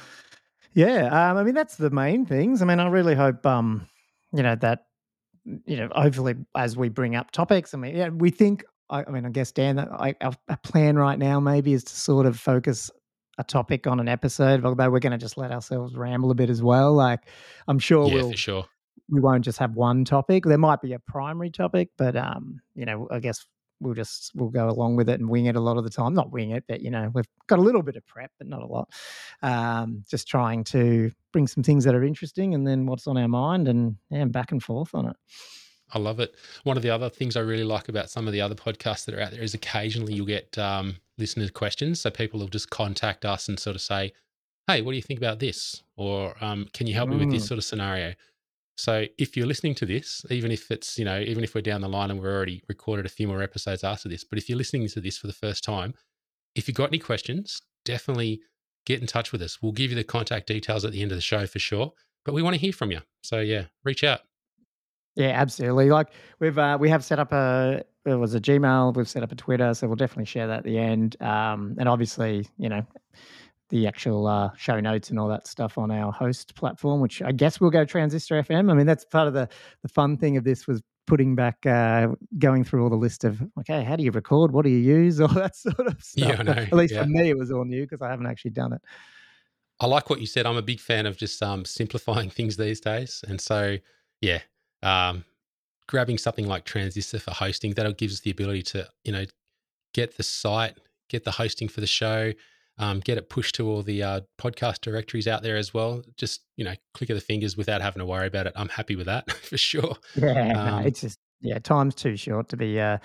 Yeah, 0.74 1.06
um, 1.06 1.36
I 1.36 1.44
mean 1.44 1.54
that's 1.54 1.76
the 1.76 1.90
main 1.90 2.26
things. 2.26 2.62
I 2.62 2.64
mean, 2.64 2.80
I 2.80 2.88
really 2.88 3.14
hope, 3.14 3.44
um, 3.46 3.88
you 4.32 4.42
know, 4.42 4.56
that 4.56 4.86
you 5.44 5.76
know, 5.76 5.88
hopefully 5.94 6.34
as 6.56 6.76
we 6.76 6.88
bring 6.88 7.16
up 7.16 7.30
topics, 7.30 7.74
I 7.74 7.78
mean, 7.78 7.94
yeah, 7.96 8.08
we 8.08 8.30
think 8.30 8.64
I, 8.90 9.04
I 9.06 9.10
mean, 9.10 9.26
I 9.26 9.30
guess 9.30 9.52
Dan, 9.52 9.78
I, 9.78 10.14
our, 10.20 10.34
our 10.48 10.56
plan 10.58 10.96
right 10.96 11.18
now 11.18 11.40
maybe 11.40 11.72
is 11.74 11.84
to 11.84 11.94
sort 11.96 12.26
of 12.26 12.38
focus 12.38 12.90
a 13.38 13.44
topic 13.44 13.86
on 13.86 14.00
an 14.00 14.08
episode, 14.08 14.64
although 14.64 14.90
we're 14.90 15.00
going 15.00 15.12
to 15.12 15.18
just 15.18 15.36
let 15.36 15.50
ourselves 15.52 15.96
ramble 15.96 16.30
a 16.30 16.34
bit 16.34 16.50
as 16.50 16.62
well. 16.62 16.92
Like, 16.94 17.20
I'm 17.68 17.78
sure 17.78 18.08
Yeah, 18.08 18.14
we'll 18.14 18.30
for 18.30 18.36
sure. 18.36 18.68
we 19.08 19.20
won't 19.20 19.44
just 19.44 19.58
have 19.58 19.74
one 19.74 20.04
topic. 20.04 20.44
There 20.44 20.58
might 20.58 20.80
be 20.80 20.92
a 20.92 20.98
primary 20.98 21.50
topic, 21.50 21.90
but 21.98 22.16
um, 22.16 22.60
you 22.74 22.84
know, 22.86 23.08
I 23.10 23.20
guess 23.20 23.44
we'll 23.80 23.94
just 23.94 24.32
we'll 24.34 24.50
go 24.50 24.68
along 24.68 24.96
with 24.96 25.08
it 25.08 25.20
and 25.20 25.28
wing 25.28 25.46
it 25.46 25.56
a 25.56 25.60
lot 25.60 25.76
of 25.76 25.84
the 25.84 25.90
time. 25.90 26.14
Not 26.14 26.30
wing 26.32 26.50
it, 26.50 26.64
but 26.68 26.80
you 26.80 26.90
know, 26.90 27.10
we've 27.14 27.28
got 27.48 27.58
a 27.58 27.62
little 27.62 27.82
bit 27.82 27.96
of 27.96 28.06
prep, 28.06 28.30
but 28.38 28.46
not 28.48 28.62
a 28.62 28.66
lot. 28.66 28.88
Um, 29.42 30.04
just 30.08 30.28
trying 30.28 30.64
to 30.64 31.12
bring 31.32 31.46
some 31.46 31.62
things 31.62 31.84
that 31.84 31.94
are 31.94 32.04
interesting, 32.04 32.54
and 32.54 32.66
then 32.66 32.86
what's 32.86 33.06
on 33.06 33.16
our 33.18 33.28
mind, 33.28 33.68
and 33.68 33.96
yeah, 34.10 34.24
back 34.26 34.52
and 34.52 34.62
forth 34.62 34.94
on 34.94 35.06
it. 35.08 35.16
I 35.92 35.98
love 35.98 36.18
it. 36.18 36.34
One 36.64 36.76
of 36.76 36.82
the 36.82 36.90
other 36.90 37.08
things 37.10 37.36
I 37.36 37.40
really 37.40 37.64
like 37.64 37.88
about 37.88 38.10
some 38.10 38.26
of 38.26 38.32
the 38.32 38.40
other 38.40 38.54
podcasts 38.54 39.04
that 39.04 39.14
are 39.14 39.20
out 39.20 39.30
there 39.32 39.42
is 39.42 39.54
occasionally 39.54 40.14
you'll 40.14 40.26
get 40.26 40.56
um, 40.58 40.96
listener 41.18 41.48
questions. 41.48 42.00
So 42.00 42.10
people 42.10 42.40
will 42.40 42.48
just 42.48 42.70
contact 42.70 43.24
us 43.24 43.48
and 43.48 43.58
sort 43.60 43.76
of 43.76 43.82
say, 43.82 44.12
"Hey, 44.66 44.82
what 44.82 44.92
do 44.92 44.96
you 44.96 45.02
think 45.02 45.18
about 45.20 45.40
this?" 45.40 45.82
Or 45.96 46.34
um, 46.42 46.68
"Can 46.72 46.86
you 46.86 46.94
help 46.94 47.10
me 47.10 47.16
with 47.16 47.30
this 47.30 47.44
Mm. 47.44 47.48
sort 47.48 47.58
of 47.58 47.64
scenario?" 47.64 48.14
So 48.76 49.06
if 49.18 49.36
you're 49.36 49.46
listening 49.46 49.74
to 49.76 49.86
this, 49.86 50.24
even 50.30 50.50
if 50.50 50.70
it's 50.70 50.98
you 50.98 51.04
know, 51.04 51.20
even 51.20 51.44
if 51.44 51.54
we're 51.54 51.60
down 51.60 51.80
the 51.80 51.88
line 51.88 52.10
and 52.10 52.20
we're 52.20 52.34
already 52.34 52.62
recorded 52.68 53.06
a 53.06 53.10
few 53.10 53.28
more 53.28 53.42
episodes 53.42 53.84
after 53.84 54.08
this, 54.08 54.24
but 54.24 54.38
if 54.38 54.48
you're 54.48 54.58
listening 54.58 54.88
to 54.88 55.00
this 55.00 55.18
for 55.18 55.26
the 55.26 55.32
first 55.32 55.62
time, 55.64 55.94
if 56.54 56.68
you've 56.68 56.76
got 56.76 56.90
any 56.90 56.98
questions, 56.98 57.60
definitely 57.84 58.40
get 58.86 59.00
in 59.00 59.06
touch 59.06 59.32
with 59.32 59.42
us. 59.42 59.62
We'll 59.62 59.72
give 59.72 59.90
you 59.90 59.96
the 59.96 60.04
contact 60.04 60.46
details 60.46 60.84
at 60.84 60.92
the 60.92 61.02
end 61.02 61.12
of 61.12 61.18
the 61.18 61.22
show 61.22 61.46
for 61.46 61.58
sure. 61.58 61.92
But 62.24 62.34
we 62.34 62.42
want 62.42 62.54
to 62.54 62.60
hear 62.60 62.72
from 62.72 62.90
you. 62.90 63.00
So 63.22 63.40
yeah, 63.40 63.64
reach 63.84 64.02
out. 64.02 64.20
Yeah, 65.14 65.28
absolutely. 65.28 65.90
Like 65.90 66.08
we've 66.40 66.58
uh, 66.58 66.76
we 66.80 66.88
have 66.90 67.04
set 67.04 67.18
up 67.18 67.32
a 67.32 67.84
it 68.04 68.14
was 68.14 68.34
a 68.34 68.40
Gmail. 68.40 68.94
We've 68.94 69.08
set 69.08 69.22
up 69.22 69.32
a 69.32 69.36
Twitter, 69.36 69.72
so 69.74 69.86
we'll 69.86 69.96
definitely 69.96 70.26
share 70.26 70.46
that 70.48 70.58
at 70.58 70.64
the 70.64 70.78
end. 70.78 71.20
Um, 71.22 71.76
and 71.78 71.88
obviously, 71.88 72.46
you 72.58 72.68
know, 72.68 72.84
the 73.74 73.88
actual 73.88 74.28
uh, 74.28 74.50
show 74.56 74.78
notes 74.78 75.10
and 75.10 75.18
all 75.18 75.26
that 75.28 75.48
stuff 75.48 75.76
on 75.78 75.90
our 75.90 76.12
host 76.12 76.54
platform, 76.54 77.00
which 77.00 77.20
I 77.20 77.32
guess 77.32 77.60
we'll 77.60 77.72
go 77.72 77.84
Transistor 77.84 78.40
FM. 78.40 78.70
I 78.70 78.74
mean, 78.74 78.86
that's 78.86 79.04
part 79.04 79.26
of 79.26 79.34
the 79.34 79.48
the 79.82 79.88
fun 79.88 80.16
thing 80.16 80.36
of 80.36 80.44
this 80.44 80.68
was 80.68 80.80
putting 81.08 81.34
back, 81.34 81.66
uh, 81.66 82.06
going 82.38 82.62
through 82.62 82.84
all 82.84 82.88
the 82.88 82.94
list 82.96 83.24
of 83.24 83.42
okay, 83.58 83.82
how 83.82 83.96
do 83.96 84.04
you 84.04 84.12
record? 84.12 84.52
What 84.52 84.64
do 84.64 84.70
you 84.70 84.78
use? 84.78 85.20
All 85.20 85.26
that 85.28 85.56
sort 85.56 85.80
of 85.88 86.00
stuff. 86.00 86.28
Yeah, 86.28 86.36
I 86.38 86.42
know. 86.44 86.52
At 86.52 86.72
least 86.72 86.94
Yeah. 86.94 87.02
for 87.02 87.08
me, 87.08 87.30
it 87.30 87.36
was 87.36 87.50
all 87.50 87.64
new 87.64 87.82
because 87.82 88.00
I 88.00 88.08
haven't 88.10 88.26
actually 88.26 88.52
done 88.52 88.72
it. 88.72 88.80
I 89.80 89.86
like 89.86 90.08
what 90.08 90.20
you 90.20 90.26
said. 90.26 90.46
I'm 90.46 90.56
a 90.56 90.62
big 90.62 90.78
fan 90.80 91.04
of 91.04 91.16
just 91.16 91.42
um, 91.42 91.64
simplifying 91.64 92.30
things 92.36 92.56
these 92.56 92.80
days. 92.80 93.24
And 93.26 93.40
so, 93.40 93.76
yeah, 94.20 94.38
um, 94.84 95.24
grabbing 95.88 96.16
something 96.16 96.46
like 96.46 96.64
Transistor 96.64 97.18
for 97.18 97.32
hosting, 97.32 97.72
that'll 97.74 97.92
give 97.92 98.12
us 98.12 98.20
the 98.20 98.30
ability 98.30 98.62
to, 98.62 98.88
you 99.02 99.10
know, 99.12 99.24
get 99.92 100.16
the 100.16 100.22
site, 100.22 100.78
get 101.10 101.24
the 101.24 101.32
hosting 101.32 101.68
for 101.68 101.80
the 101.80 101.86
show, 101.88 102.32
um, 102.78 103.00
get 103.00 103.18
it 103.18 103.28
pushed 103.28 103.54
to 103.56 103.68
all 103.68 103.82
the 103.82 104.02
uh, 104.02 104.20
podcast 104.38 104.80
directories 104.80 105.28
out 105.28 105.42
there 105.42 105.56
as 105.56 105.72
well. 105.72 106.02
Just, 106.16 106.42
you 106.56 106.64
know, 106.64 106.74
click 106.92 107.10
of 107.10 107.16
the 107.16 107.20
fingers 107.20 107.56
without 107.56 107.80
having 107.80 108.00
to 108.00 108.06
worry 108.06 108.26
about 108.26 108.46
it. 108.46 108.52
I'm 108.56 108.68
happy 108.68 108.96
with 108.96 109.06
that 109.06 109.30
for 109.32 109.56
sure. 109.56 109.96
Yeah, 110.16 110.76
Um, 110.78 110.86
it's 110.86 111.00
just 111.00 111.18
yeah, 111.40 111.58
time's 111.58 111.94
too 111.94 112.16
short 112.16 112.48
to 112.48 112.56
be. 112.56 112.80
Uh, 112.80 112.98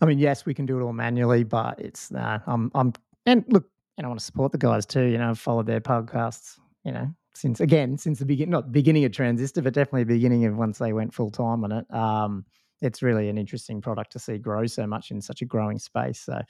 I 0.00 0.06
mean, 0.06 0.18
yes, 0.18 0.44
we 0.44 0.54
can 0.54 0.66
do 0.66 0.78
it 0.78 0.82
all 0.82 0.92
manually, 0.92 1.44
but 1.44 1.80
it's 1.80 2.12
uh, 2.12 2.38
I'm 2.46 2.70
I'm 2.74 2.92
and 3.26 3.44
look, 3.48 3.64
and 3.96 4.04
I 4.04 4.08
want 4.08 4.20
to 4.20 4.24
support 4.24 4.52
the 4.52 4.58
guys 4.58 4.84
too. 4.86 5.04
You 5.04 5.18
know, 5.18 5.30
I've 5.30 5.38
followed 5.38 5.66
their 5.66 5.80
podcasts. 5.80 6.58
You 6.84 6.92
know, 6.92 7.08
since 7.34 7.60
again 7.60 7.96
since 7.96 8.18
the 8.18 8.26
beginning, 8.26 8.50
not 8.50 8.70
beginning 8.70 9.04
of 9.04 9.12
Transistor, 9.12 9.62
but 9.62 9.72
definitely 9.72 10.04
beginning 10.04 10.44
of 10.44 10.56
once 10.56 10.78
they 10.78 10.92
went 10.92 11.14
full 11.14 11.30
time 11.30 11.64
on 11.64 11.72
it. 11.72 11.94
Um, 11.94 12.44
it's 12.80 13.02
really 13.02 13.28
an 13.28 13.38
interesting 13.38 13.80
product 13.80 14.12
to 14.12 14.18
see 14.18 14.38
grow 14.38 14.66
so 14.66 14.86
much 14.86 15.10
in 15.10 15.20
such 15.20 15.42
a 15.42 15.44
growing 15.44 15.78
space. 15.78 16.20
So, 16.20 16.40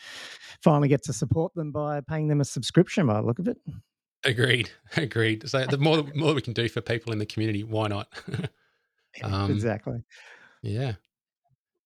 finally 0.62 0.88
get 0.88 1.02
to 1.04 1.12
support 1.12 1.54
them 1.54 1.72
by 1.72 2.00
paying 2.00 2.28
them 2.28 2.40
a 2.40 2.44
subscription. 2.44 3.06
By 3.06 3.14
the 3.14 3.26
look 3.26 3.38
of 3.38 3.48
it, 3.48 3.58
Agreed. 4.24 4.70
Agreed. 4.96 5.48
So 5.48 5.66
the 5.66 5.78
more, 5.78 6.04
more 6.14 6.34
we 6.34 6.42
can 6.42 6.52
do 6.52 6.68
for 6.68 6.80
people 6.80 7.12
in 7.12 7.18
the 7.18 7.26
community, 7.26 7.64
why 7.64 7.88
not? 7.88 8.08
um, 9.22 9.50
exactly. 9.50 10.02
Yeah. 10.62 10.94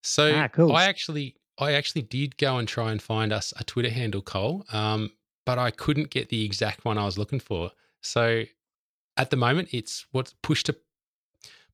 So 0.02 0.32
Ah, 0.34 0.48
cool. 0.48 0.72
I 0.72 0.84
actually 0.84 1.36
I 1.58 1.72
actually 1.72 2.02
did 2.02 2.36
go 2.36 2.58
and 2.58 2.66
try 2.66 2.90
and 2.90 3.00
find 3.00 3.32
us 3.32 3.54
a 3.56 3.64
Twitter 3.64 3.90
handle, 3.90 4.20
Cole, 4.20 4.64
um, 4.72 5.12
but 5.46 5.58
I 5.58 5.70
couldn't 5.70 6.10
get 6.10 6.28
the 6.28 6.44
exact 6.44 6.84
one 6.84 6.98
I 6.98 7.04
was 7.04 7.16
looking 7.16 7.38
for. 7.38 7.70
So 8.02 8.44
at 9.16 9.30
the 9.30 9.36
moment, 9.36 9.68
it's 9.70 10.04
what's 10.10 10.34
push 10.42 10.64
to 10.64 10.76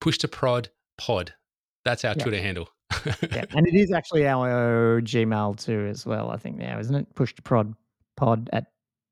push 0.01 0.19
to 0.19 0.29
prod 0.29 0.69
pod. 0.99 1.35
That's 1.85 2.05
our 2.05 2.15
Yeah. 2.17 2.23
Twitter 2.23 2.41
handle. 2.41 2.69
yeah, 3.05 3.45
and 3.51 3.67
it 3.67 3.75
is 3.75 3.93
actually 3.93 4.27
our 4.27 5.01
Gmail 5.03 5.63
too, 5.65 5.87
as 5.87 6.05
well. 6.05 6.31
I 6.31 6.37
think 6.37 6.57
now, 6.57 6.79
isn't 6.79 6.95
it? 6.95 7.15
Push 7.15 7.35
to 7.37 7.43
prod 7.43 7.75
pod 8.17 8.51
at 8.53 8.67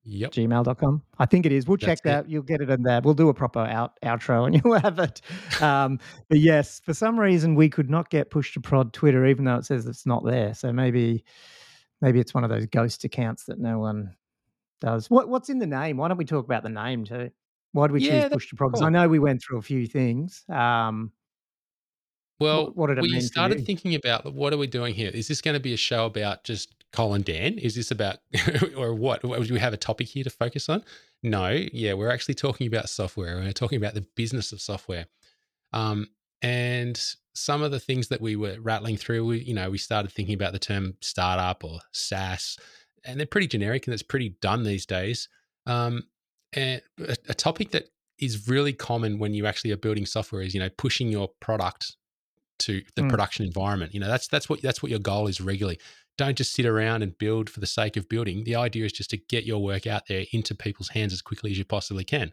yep. 0.05 0.33
gmail.com. 0.33 1.03
I 1.19 1.27
think 1.27 1.47
it 1.47 1.53
is. 1.53 1.67
We'll 1.67 1.77
check 1.77 2.01
That's 2.03 2.21
it. 2.21 2.25
that. 2.27 2.31
You'll 2.31 2.43
get 2.43 2.61
it 2.61 2.71
in 2.71 2.83
there. 2.83 3.01
We'll 3.03 3.15
do 3.15 3.29
a 3.29 3.35
proper 3.35 3.61
out 3.61 3.93
outro 4.05 4.47
and 4.47 4.55
you'll 4.65 4.79
have 4.79 4.99
it. 4.99 5.21
Um, 5.63 5.99
but 6.29 6.39
yes, 6.41 6.81
for 6.85 6.93
some 6.95 7.19
reason 7.19 7.55
we 7.55 7.69
could 7.69 7.89
not 7.89 8.11
get 8.11 8.31
push 8.31 8.53
to 8.55 8.61
prod 8.61 8.93
Twitter, 8.93 9.27
even 9.27 9.45
though 9.45 9.57
it 9.57 9.65
says 9.65 9.87
it's 9.87 10.07
not 10.07 10.25
there. 10.25 10.55
So 10.55 10.73
maybe 10.73 11.25
maybe 12.01 12.21
it's 12.21 12.35
one 12.35 12.45
of 12.45 12.51
those 12.51 12.67
ghost 12.67 13.05
accounts 13.05 13.45
that 13.45 13.59
no 13.59 13.79
one 13.79 14.15
does. 14.81 15.09
What 15.09 15.29
what's 15.29 15.49
in 15.49 15.59
the 15.59 15.67
name? 15.67 15.97
Why 15.97 16.09
don't 16.09 16.17
we 16.19 16.25
talk 16.25 16.45
about 16.45 16.63
the 16.63 16.69
name 16.69 17.05
too? 17.05 17.31
Why 17.73 17.87
do 17.87 17.93
we 17.93 18.01
Yeah, 18.01 18.23
choose 18.23 18.33
push 18.33 18.51
to 18.51 18.57
prod? 18.57 18.73
Because 18.73 18.83
I 18.83 18.91
know 18.91 19.09
we 19.09 19.19
went 19.19 19.43
through 19.43 19.59
a 19.59 19.63
few 19.63 19.87
things. 19.87 20.45
Um, 20.49 21.13
Well, 22.41 22.67
what, 22.67 22.77
what 22.77 22.87
did 22.89 22.99
it 22.99 23.03
we 23.03 23.21
started 23.21 23.67
thinking 23.67 23.95
about 23.95 24.33
what 24.33 24.53
are 24.53 24.59
we 24.59 24.67
doing 24.67 24.95
here? 24.95 25.11
Is 25.13 25.29
this 25.29 25.41
going 25.41 25.55
to 25.55 25.61
be 25.61 25.75
a 25.75 25.77
show 25.79 26.07
about 26.07 26.45
just 26.45 26.75
Cole 26.93 27.15
and 27.15 27.25
Dan? 27.25 27.59
Is 27.59 27.75
this 27.75 27.91
about, 27.91 28.19
or 28.77 28.95
what? 28.95 29.25
What- 29.25 29.43
Do 29.43 29.55
we 29.55 29.61
have 29.61 29.73
a 29.73 29.79
topic 29.79 30.07
here 30.09 30.25
to 30.25 30.31
focus 30.31 30.69
on? 30.69 30.85
No. 31.23 31.49
Yeah, 31.49 31.95
we're 31.95 32.11
actually 32.11 32.35
talking 32.35 32.67
about 32.67 32.89
software. 32.89 33.37
We're 33.37 33.53
talking 33.53 33.77
about 33.77 33.95
the 33.95 34.07
business 34.15 34.53
of 34.53 34.61
software. 34.61 35.07
Um, 35.73 36.09
and 36.41 37.01
some 37.35 37.63
of 37.63 37.71
the 37.73 37.81
things 37.81 38.09
that 38.09 38.21
we 38.21 38.37
were 38.37 38.57
rattling 38.61 38.97
through, 38.97 39.27
we, 39.27 39.39
you 39.41 39.55
know, 39.55 39.71
we 39.71 39.79
started 39.79 40.13
thinking 40.13 40.35
about 40.35 40.53
the 40.53 40.59
term 40.59 40.95
startup 41.01 41.65
or 41.65 41.81
SaaS, 41.93 42.57
and 43.05 43.19
they're 43.19 43.27
pretty 43.27 43.47
generic 43.49 43.87
and 43.87 43.95
it's 43.95 44.03
pretty 44.03 44.37
done 44.41 44.63
these 44.63 44.87
days. 44.87 45.29
Um, 45.67 46.05
and 46.53 46.81
a, 47.01 47.17
a 47.29 47.35
topic 47.35 47.73
that 47.73 47.91
is 48.19 48.49
really 48.49 48.73
common 48.73 49.19
when 49.19 49.35
you 49.35 49.47
actually 49.47 49.73
are 49.73 49.77
building 49.77 50.07
software 50.07 50.43
is, 50.43 50.55
you 50.55 50.61
know, 50.61 50.71
pushing 50.79 51.09
your 51.09 51.29
product 51.41 51.97
to 52.61 52.83
the 52.97 53.03
Mm. 53.03 53.11
production 53.11 53.45
environment. 53.45 53.95
You 53.95 54.01
know, 54.01 54.09
that's 54.09 54.29
that's 54.29 54.49
what 54.49 54.63
that's 54.63 54.83
what 54.83 54.91
your 54.91 54.99
goal 55.01 55.27
is 55.29 55.41
regularly. 55.41 55.79
Don't 56.17 56.37
just 56.37 56.53
sit 56.53 56.67
around 56.67 57.03
and 57.03 57.17
build 57.17 57.49
for 57.49 57.61
the 57.61 57.67
sake 57.67 57.97
of 57.97 58.09
building. 58.09 58.45
The 58.45 58.57
idea 58.57 58.85
is 58.85 58.93
just 58.93 59.11
to 59.11 59.17
get 59.17 59.45
your 59.45 59.63
work 59.63 59.87
out 59.87 60.03
there 60.09 60.25
into 60.33 60.55
people's 60.55 60.89
hands 60.91 61.13
as 61.13 61.23
quickly 61.23 61.51
as 61.53 61.59
you 61.59 61.65
possibly 61.65 62.05
can. 62.05 62.33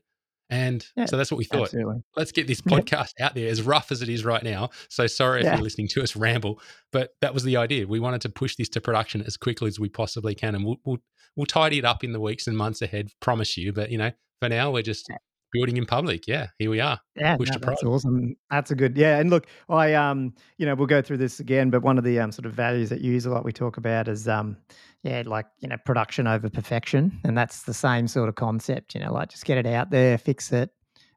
And 0.49 0.85
Yeah, 0.95 1.05
so 1.05 1.17
that's 1.17 1.31
what 1.31 1.38
we 1.38 1.43
thought. 1.45 1.63
Absolutely. 1.73 2.03
Let's 2.15 2.31
get 2.31 2.47
this 2.47 2.61
Yeah. 2.65 2.77
podcast 2.77 3.13
out 3.19 3.33
there 3.35 3.47
as 3.49 3.61
rough 3.61 3.91
as 3.91 4.01
it 4.01 4.09
is 4.09 4.23
right 4.25 4.43
now. 4.43 4.69
So 4.89 5.07
sorry 5.07 5.39
if 5.41 5.45
Yeah. 5.45 5.55
you're 5.55 5.63
listening 5.63 5.88
to 5.89 6.03
us 6.03 6.15
ramble, 6.15 6.61
but 6.91 7.11
that 7.21 7.33
was 7.33 7.43
the 7.43 7.57
idea. 7.57 7.88
We 7.88 7.99
wanted 7.99 8.21
to 8.21 8.29
push 8.29 8.55
this 8.55 8.69
to 8.69 8.81
production 8.81 9.21
as 9.23 9.38
quickly 9.38 9.67
as 9.67 9.79
we 9.79 9.89
possibly 9.89 10.35
can, 10.35 10.53
and 10.55 10.63
we'll 10.65 10.77
we'll, 10.85 10.97
we'll 11.35 11.45
tidy 11.47 11.77
it 11.79 11.85
up 11.85 12.03
in 12.03 12.11
the 12.11 12.19
weeks 12.19 12.47
and 12.47 12.55
months 12.57 12.81
ahead. 12.81 13.09
Promise 13.21 13.57
you. 13.57 13.73
But 13.73 13.91
you 13.91 13.97
know, 13.97 14.11
for 14.39 14.49
now, 14.49 14.71
we're 14.71 14.81
just 14.83 15.07
building 15.56 15.78
in 15.78 15.86
public. 15.86 16.28
Yeah, 16.28 16.48
here 16.60 16.70
we 16.70 16.80
are. 16.80 17.00
Yeah, 17.15 17.38
Push 17.38 17.50
no, 17.50 17.54
to 17.54 17.60
prod. 17.60 17.72
that's 17.74 17.84
awesome. 17.84 18.36
That's 18.52 18.72
a 18.72 18.76
good 18.76 18.98
yeah. 18.98 19.18
And 19.20 19.30
look, 19.30 19.48
I 19.70 19.94
um, 19.94 20.34
you 20.58 20.65
know, 20.65 20.76
we'll 20.76 20.88
go 20.88 21.02
through 21.02 21.18
this 21.18 21.39
again, 21.39 21.70
but 21.70 21.82
one 21.82 21.98
of 21.98 22.04
the 22.04 22.20
um 22.20 22.32
sort 22.32 22.46
of 22.46 22.54
values 22.54 22.89
that 22.89 23.02
you 23.02 23.12
use 23.13 23.26
a 23.26 23.32
lot 23.32 23.46
we 23.46 23.52
talk 23.54 23.78
about 23.78 24.08
is 24.08 24.28
um, 24.28 24.58
yeah, 25.04 25.24
like 25.26 25.46
you 25.60 25.68
know, 25.68 25.78
production 25.86 26.28
over 26.28 26.50
perfection, 26.50 27.20
and 27.24 27.38
that's 27.38 27.63
the 27.63 27.74
same 27.74 28.08
sort 28.08 28.30
of 28.30 28.36
concept. 28.36 28.94
You 28.96 29.02
know, 29.02 29.13
like 29.13 29.30
just 29.30 29.46
get 29.46 29.58
it 29.58 29.65
out 29.65 29.89
there, 29.91 30.18
fix 30.18 30.52
it. 30.52 30.70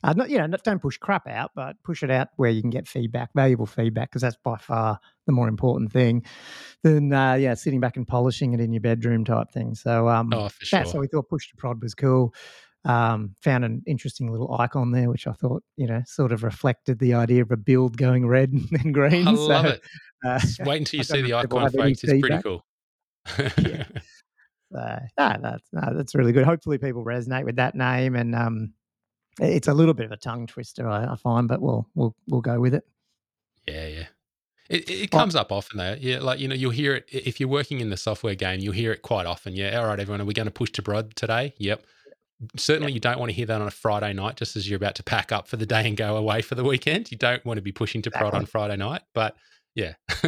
Uh, 0.04 0.12
not 0.12 0.30
you 0.30 0.38
know, 0.38 0.46
not- 0.46 0.62
don't 0.62 0.80
push 0.80 0.96
crap 0.96 1.26
out, 1.26 1.50
but 1.56 1.74
push 1.82 2.04
it 2.04 2.10
out 2.10 2.28
where 2.36 2.50
you 2.50 2.60
can 2.60 2.70
get 2.70 2.86
feedback, 2.86 3.30
valuable 3.34 3.66
feedback, 3.66 4.08
because 4.10 4.22
that's 4.22 4.36
by 4.44 4.56
far 4.56 5.00
the 5.26 5.32
more 5.32 5.48
important 5.48 5.90
thing 5.92 6.24
than 6.84 7.12
uh, 7.12 7.34
yeah, 7.34 7.52
sitting 7.54 7.80
back 7.80 7.96
and 7.96 8.06
polishing 8.06 8.52
it 8.54 8.60
in 8.60 8.72
your 8.72 8.80
bedroom 8.80 9.24
type 9.24 9.50
thing. 9.50 9.74
So 9.74 10.08
um, 10.08 10.32
Oh, 10.32 10.48
for 10.50 10.64
sure. 10.64 10.84
so 10.84 11.00
we 11.00 11.08
thought 11.08 11.28
push 11.28 11.48
to 11.50 11.56
prod 11.56 11.82
was 11.82 11.94
cool. 11.96 12.32
Um, 12.84 13.34
found 13.42 13.64
an 13.64 13.82
interesting 13.86 14.30
little 14.30 14.54
icon 14.58 14.92
there, 14.92 15.10
which 15.10 15.26
I 15.26 15.32
thought, 15.32 15.62
you 15.76 15.86
know, 15.86 16.00
sort 16.06 16.32
of 16.32 16.42
reflected 16.42 16.98
the 17.00 17.12
idea 17.12 17.42
of 17.42 17.50
a 17.50 17.56
build 17.56 17.96
going 17.96 18.26
red 18.26 18.52
and 18.52 18.68
then 18.70 18.92
green. 18.92 19.26
I 19.26 19.32
love 19.32 19.66
so, 19.66 19.72
it. 19.72 19.82
Uh, 20.24 20.40
wait 20.64 20.78
until 20.78 20.98
you 20.98 21.04
see 21.04 21.20
the 21.20 21.28
know 21.28 21.38
if 21.38 21.42
people 21.44 21.58
icon, 21.58 21.72
folks. 21.72 22.04
It's 22.04 22.20
pretty 22.20 22.42
cool. 22.42 22.64
Yeah. 23.58 23.84
Uh, 24.76 24.98
no, 25.18 25.34
that's 25.40 25.66
no, 25.72 25.94
that's 25.94 26.14
really 26.14 26.30
good. 26.30 26.44
Hopefully, 26.44 26.76
people 26.76 27.02
resonate 27.02 27.44
with 27.44 27.56
that 27.56 27.74
name, 27.74 28.14
and 28.14 28.34
um, 28.34 28.74
it's 29.40 29.68
a 29.68 29.72
little 29.72 29.94
bit 29.94 30.04
of 30.06 30.12
a 30.12 30.16
tongue 30.18 30.46
twister, 30.46 30.86
I, 30.86 31.12
I 31.12 31.16
find, 31.16 31.48
but 31.48 31.62
we'll 31.62 31.88
we'll 31.94 32.14
we'll 32.28 32.42
go 32.42 32.60
with 32.60 32.74
it. 32.74 32.84
Yeah, 33.66 33.86
yeah. 33.86 34.06
It, 34.68 34.90
it 34.90 35.12
Well- 35.12 35.22
comes 35.22 35.34
up 35.34 35.50
often 35.50 35.78
though. 35.78 35.96
Yeah, 35.98 36.18
like 36.18 36.38
you 36.40 36.48
know, 36.48 36.54
you'll 36.54 36.70
hear 36.70 36.96
it 36.96 37.06
if 37.10 37.40
you're 37.40 37.48
working 37.48 37.80
in 37.80 37.90
the 37.90 37.96
software 37.96 38.34
game. 38.34 38.60
You'll 38.60 38.74
hear 38.74 38.92
it 38.92 39.02
quite 39.02 39.24
often. 39.24 39.56
Yeah, 39.56 39.80
all 39.80 39.86
right, 39.86 39.98
everyone, 39.98 40.20
are 40.20 40.26
we 40.26 40.34
going 40.34 40.46
to 40.46 40.52
push 40.52 40.70
to 40.72 40.82
prod 40.82 41.16
today? 41.16 41.54
Yep. 41.58 41.84
Certainly, 42.56 42.92
you 42.92 43.00
don't 43.00 43.18
want 43.18 43.30
to 43.30 43.34
hear 43.34 43.46
that 43.46 43.60
on 43.60 43.66
a 43.66 43.72
Friday 43.72 44.12
night, 44.12 44.36
just 44.36 44.56
as 44.56 44.68
you're 44.68 44.76
about 44.76 44.94
to 44.96 45.02
pack 45.02 45.32
up 45.32 45.48
for 45.48 45.56
the 45.56 45.66
day 45.66 45.86
and 45.88 45.96
go 45.96 46.16
away 46.16 46.40
for 46.40 46.54
the 46.54 46.62
weekend. 46.62 47.10
You 47.10 47.18
don't 47.18 47.44
want 47.44 47.58
to 47.58 47.62
be 47.62 47.72
pushing 47.72 48.00
to 48.02 48.10
prod 48.10 48.34
on 48.34 48.46
Friday 48.46 48.76
night. 48.76 49.02
But 49.12 49.36
yeah, 49.74 49.94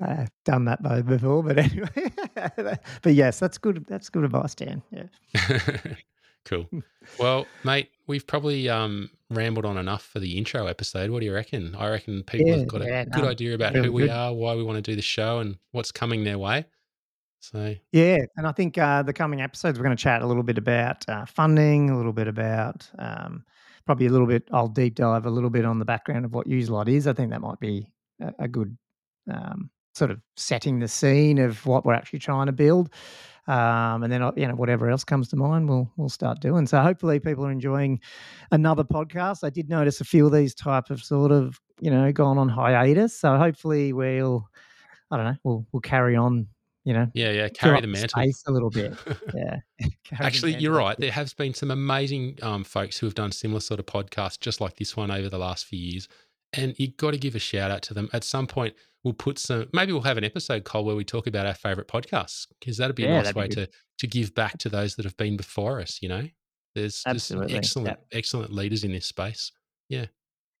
I've 0.00 0.30
done 0.44 0.66
that 0.66 0.82
before, 1.06 1.42
but 1.42 1.58
anyway. 1.58 2.78
but 3.02 3.14
yes, 3.14 3.38
that's 3.38 3.58
good. 3.58 3.84
That's 3.88 4.08
good 4.08 4.24
advice, 4.24 4.54
Dan. 4.54 4.82
Yeah. 4.90 5.58
cool. 6.44 6.68
Well, 7.18 7.46
mate, 7.64 7.90
we've 8.06 8.26
probably 8.26 8.68
um, 8.68 9.10
rambled 9.30 9.64
on 9.64 9.78
enough 9.78 10.04
for 10.04 10.20
the 10.20 10.36
intro 10.36 10.66
episode. 10.66 11.10
What 11.10 11.20
do 11.20 11.26
you 11.26 11.34
reckon? 11.34 11.74
I 11.74 11.88
reckon 11.88 12.22
people 12.24 12.48
yeah, 12.48 12.56
have 12.58 12.68
got 12.68 12.82
a 12.82 12.86
yeah, 12.86 13.04
good 13.04 13.24
no, 13.24 13.30
idea 13.30 13.54
about 13.54 13.74
who 13.74 13.90
we 13.92 14.02
good. 14.02 14.10
are, 14.10 14.32
why 14.32 14.54
we 14.54 14.62
want 14.62 14.76
to 14.76 14.82
do 14.82 14.96
the 14.96 15.02
show, 15.02 15.38
and 15.38 15.56
what's 15.72 15.92
coming 15.92 16.24
their 16.24 16.38
way. 16.38 16.66
So 17.52 17.74
yeah, 17.92 18.18
and 18.36 18.46
I 18.46 18.52
think 18.52 18.76
uh, 18.76 19.02
the 19.02 19.12
coming 19.12 19.40
episodes 19.40 19.78
we're 19.78 19.84
going 19.84 19.96
to 19.96 20.02
chat 20.02 20.22
a 20.22 20.26
little 20.26 20.42
bit 20.42 20.58
about 20.58 21.08
uh, 21.08 21.24
funding, 21.26 21.90
a 21.90 21.96
little 21.96 22.12
bit 22.12 22.28
about 22.28 22.88
um, 22.98 23.44
probably 23.84 24.06
a 24.06 24.10
little 24.10 24.26
bit. 24.26 24.48
I'll 24.52 24.68
deep 24.68 24.96
dive 24.96 25.26
a 25.26 25.30
little 25.30 25.50
bit 25.50 25.64
on 25.64 25.78
the 25.78 25.84
background 25.84 26.24
of 26.24 26.34
what 26.34 26.48
Uselot 26.48 26.88
is. 26.88 27.06
I 27.06 27.12
think 27.12 27.30
that 27.30 27.40
might 27.40 27.60
be 27.60 27.92
a, 28.20 28.32
a 28.40 28.48
good 28.48 28.76
um, 29.32 29.70
sort 29.94 30.10
of 30.10 30.20
setting 30.36 30.80
the 30.80 30.88
scene 30.88 31.38
of 31.38 31.64
what 31.66 31.84
we're 31.84 31.94
actually 31.94 32.18
trying 32.18 32.46
to 32.46 32.52
build. 32.52 32.90
Um, 33.48 34.02
and 34.02 34.12
then 34.12 34.22
uh, 34.22 34.32
you 34.36 34.48
know 34.48 34.56
whatever 34.56 34.90
else 34.90 35.04
comes 35.04 35.28
to 35.28 35.36
mind, 35.36 35.68
we'll 35.68 35.90
we'll 35.96 36.08
start 36.08 36.40
doing. 36.40 36.66
So 36.66 36.80
hopefully 36.80 37.20
people 37.20 37.46
are 37.46 37.52
enjoying 37.52 38.00
another 38.50 38.82
podcast. 38.82 39.44
I 39.44 39.50
did 39.50 39.68
notice 39.68 40.00
a 40.00 40.04
few 40.04 40.26
of 40.26 40.32
these 40.32 40.52
type 40.52 40.90
of 40.90 41.00
sort 41.02 41.30
of 41.30 41.60
you 41.80 41.92
know 41.92 42.10
gone 42.10 42.38
on 42.38 42.48
hiatus. 42.48 43.16
So 43.16 43.36
hopefully 43.36 43.92
we'll 43.92 44.48
I 45.12 45.16
don't 45.16 45.26
know 45.26 45.36
we'll 45.44 45.66
we'll 45.72 45.80
carry 45.80 46.16
on. 46.16 46.48
You 46.86 46.92
know, 46.92 47.08
yeah, 47.14 47.32
yeah, 47.32 47.48
carry 47.48 47.80
the 47.80 47.88
mantle 47.88 48.22
a 48.46 48.52
little 48.52 48.70
bit. 48.70 48.94
Yeah, 49.34 49.56
actually, 50.20 50.54
you're 50.54 50.76
right. 50.76 50.96
There 50.96 51.10
has 51.10 51.34
been 51.34 51.52
some 51.52 51.72
amazing 51.72 52.38
um, 52.42 52.62
folks 52.62 52.96
who 52.96 53.06
have 53.06 53.14
done 53.14 53.32
similar 53.32 53.58
sort 53.58 53.80
of 53.80 53.86
podcasts, 53.86 54.38
just 54.38 54.60
like 54.60 54.76
this 54.76 54.96
one, 54.96 55.10
over 55.10 55.28
the 55.28 55.36
last 55.36 55.66
few 55.66 55.80
years. 55.80 56.06
And 56.52 56.78
you've 56.78 56.96
got 56.96 57.10
to 57.10 57.18
give 57.18 57.34
a 57.34 57.40
shout 57.40 57.72
out 57.72 57.82
to 57.82 57.94
them. 57.94 58.08
At 58.12 58.22
some 58.22 58.46
point, 58.46 58.74
we'll 59.06 59.14
put 59.14 59.38
some 59.38 59.68
maybe 59.72 59.92
we'll 59.92 60.02
have 60.02 60.18
an 60.18 60.24
episode 60.24 60.64
call 60.64 60.84
where 60.84 60.96
we 60.96 61.04
talk 61.04 61.28
about 61.28 61.46
our 61.46 61.54
favorite 61.54 61.86
podcasts 61.86 62.48
because 62.58 62.76
that'd 62.76 62.96
be 62.96 63.04
yeah, 63.04 63.20
a 63.20 63.22
nice 63.22 63.34
way 63.36 63.46
to 63.46 63.68
to 63.98 64.06
give 64.08 64.34
back 64.34 64.58
to 64.58 64.68
those 64.68 64.96
that 64.96 65.04
have 65.04 65.16
been 65.16 65.36
before 65.36 65.80
us 65.80 66.00
you 66.02 66.08
know 66.08 66.26
there's 66.74 67.04
just 67.04 67.32
excellent 67.32 67.88
yeah. 67.88 68.18
excellent 68.18 68.52
leaders 68.52 68.82
in 68.82 68.90
this 68.90 69.06
space 69.06 69.52
yeah 69.88 70.06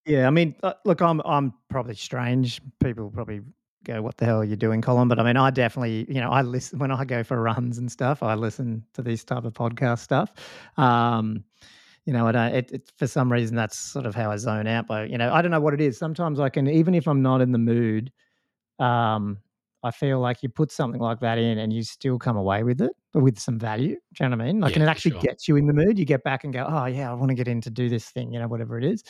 yeah 0.06 0.28
i 0.28 0.30
mean 0.30 0.54
uh, 0.62 0.74
look 0.84 1.02
i'm 1.02 1.20
i'm 1.24 1.52
probably 1.68 1.96
strange 1.96 2.60
people 2.80 3.10
probably 3.10 3.40
go 3.86 4.02
what 4.02 4.16
the 4.18 4.24
hell 4.24 4.38
are 4.38 4.44
you 4.44 4.56
doing 4.56 4.82
colin 4.82 5.08
but 5.08 5.18
i 5.18 5.22
mean 5.22 5.36
i 5.36 5.50
definitely 5.50 6.06
you 6.08 6.20
know 6.20 6.30
i 6.30 6.42
listen 6.42 6.78
when 6.78 6.90
i 6.90 7.04
go 7.04 7.22
for 7.22 7.40
runs 7.40 7.78
and 7.78 7.90
stuff 7.90 8.22
i 8.22 8.34
listen 8.34 8.84
to 8.92 9.02
this 9.02 9.24
type 9.24 9.44
of 9.44 9.52
podcast 9.52 10.00
stuff 10.00 10.32
um 10.76 11.44
you 12.06 12.12
know, 12.12 12.28
I 12.28 12.32
don't, 12.32 12.54
it, 12.54 12.72
it, 12.72 12.92
for 12.96 13.08
some 13.08 13.30
reason 13.30 13.56
that's 13.56 13.76
sort 13.76 14.06
of 14.06 14.14
how 14.14 14.30
I 14.30 14.36
zone 14.36 14.68
out. 14.68 14.86
But 14.86 15.10
you 15.10 15.18
know, 15.18 15.32
I 15.32 15.42
don't 15.42 15.50
know 15.50 15.60
what 15.60 15.74
it 15.74 15.80
is. 15.80 15.98
Sometimes 15.98 16.38
I 16.38 16.48
can, 16.48 16.68
even 16.68 16.94
if 16.94 17.08
I'm 17.08 17.20
not 17.20 17.40
in 17.40 17.50
the 17.50 17.58
mood, 17.58 18.12
um, 18.78 19.38
I 19.82 19.90
feel 19.90 20.18
like 20.18 20.42
you 20.42 20.48
put 20.48 20.72
something 20.72 21.00
like 21.00 21.20
that 21.20 21.38
in 21.38 21.58
and 21.58 21.72
you 21.72 21.82
still 21.82 22.18
come 22.18 22.36
away 22.36 22.64
with 22.64 22.80
it, 22.80 22.90
but 23.12 23.22
with 23.22 23.38
some 23.38 23.58
value. 23.58 23.94
Do 24.14 24.24
you 24.24 24.28
know 24.28 24.36
what 24.36 24.42
I 24.42 24.46
mean? 24.46 24.60
Like, 24.60 24.70
yeah, 24.72 24.80
and 24.80 24.82
it 24.84 24.90
actually 24.90 25.12
sure. 25.12 25.20
gets 25.20 25.46
you 25.46 25.56
in 25.56 25.66
the 25.66 25.72
mood. 25.72 25.98
You 25.98 26.04
get 26.04 26.24
back 26.24 26.44
and 26.44 26.52
go, 26.52 26.66
oh, 26.68 26.86
yeah, 26.86 27.10
I 27.10 27.14
want 27.14 27.28
to 27.28 27.34
get 27.34 27.46
in 27.46 27.60
to 27.60 27.70
do 27.70 27.88
this 27.88 28.08
thing, 28.08 28.32
you 28.32 28.40
know, 28.40 28.48
whatever 28.48 28.78
it 28.78 28.84
is. 28.84 29.04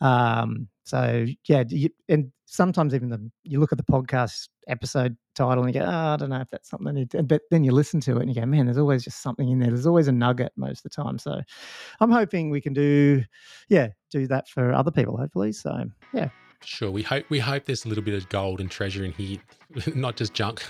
Um, 0.00 0.68
so, 0.84 1.26
yeah. 1.48 1.64
You, 1.68 1.88
and 2.08 2.30
sometimes 2.44 2.94
even 2.94 3.08
the, 3.08 3.30
you 3.42 3.58
look 3.58 3.72
at 3.72 3.78
the 3.78 3.84
podcast 3.84 4.48
episode 4.68 5.16
title 5.34 5.64
and 5.64 5.74
you 5.74 5.80
go, 5.80 5.86
oh, 5.86 5.90
I 5.90 6.16
don't 6.16 6.30
know 6.30 6.40
if 6.40 6.50
that's 6.50 6.68
something 6.68 6.88
I 6.88 6.92
need 6.92 7.10
to, 7.12 7.22
but 7.22 7.42
then 7.50 7.64
you 7.64 7.72
listen 7.72 8.00
to 8.02 8.18
it 8.18 8.20
and 8.20 8.28
you 8.28 8.40
go, 8.40 8.46
man, 8.46 8.66
there's 8.66 8.78
always 8.78 9.02
just 9.02 9.22
something 9.22 9.48
in 9.48 9.58
there. 9.58 9.70
There's 9.70 9.86
always 9.86 10.08
a 10.08 10.12
nugget 10.12 10.52
most 10.56 10.84
of 10.84 10.90
the 10.92 11.02
time. 11.02 11.18
So 11.18 11.40
I'm 11.98 12.10
hoping 12.10 12.50
we 12.50 12.60
can 12.60 12.72
do, 12.72 13.22
yeah, 13.68 13.88
do 14.10 14.26
that 14.28 14.48
for 14.48 14.72
other 14.72 14.90
people, 14.90 15.16
hopefully. 15.16 15.52
So, 15.52 15.84
yeah. 16.12 16.28
Sure. 16.64 16.90
We 16.90 17.02
hope 17.02 17.24
we 17.28 17.38
hope 17.38 17.64
there's 17.64 17.84
a 17.84 17.88
little 17.88 18.04
bit 18.04 18.14
of 18.14 18.28
gold 18.28 18.60
and 18.60 18.70
treasure 18.70 19.04
in 19.04 19.12
here, 19.12 19.38
not 19.94 20.16
just 20.16 20.34
junk. 20.34 20.62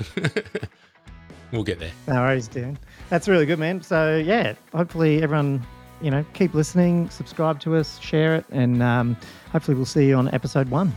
we'll 1.53 1.65
get 1.65 1.79
there. 1.79 1.93
No 2.07 2.15
worries, 2.15 2.49
Dan. 2.49 2.79
That's 3.09 3.29
really 3.29 3.47
good, 3.47 3.59
man. 3.59 3.83
So 3.83 4.17
yeah, 4.17 4.55
hopefully 4.75 5.23
everyone, 5.23 5.67
you 6.01 6.11
know, 6.11 6.25
keep 6.33 6.55
listening, 6.55 7.11
subscribe 7.11 7.61
to 7.61 7.77
us, 7.77 7.99
share 7.99 8.37
it, 8.37 8.45
and 8.51 8.83
um, 8.83 9.17
hopefully 9.53 9.77
we'll 9.77 9.87
see 9.87 10.07
you 10.07 10.17
on 10.17 10.33
episode 10.33 10.69
one. 10.69 10.93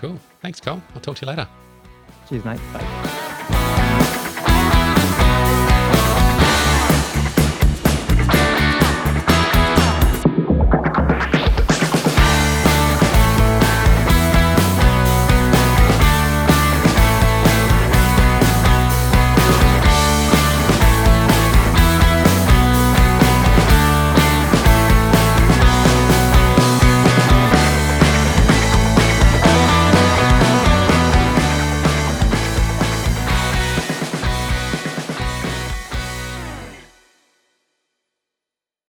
Cool. 0.00 0.18
Thanks, 0.42 0.60
Cole. 0.60 0.82
I'll 0.94 1.00
talk 1.00 1.16
to 1.16 1.26
you 1.26 1.30
later. 1.30 1.48
Cheers, 2.28 2.44
mate. 2.44 2.60
Bye. 2.72 3.15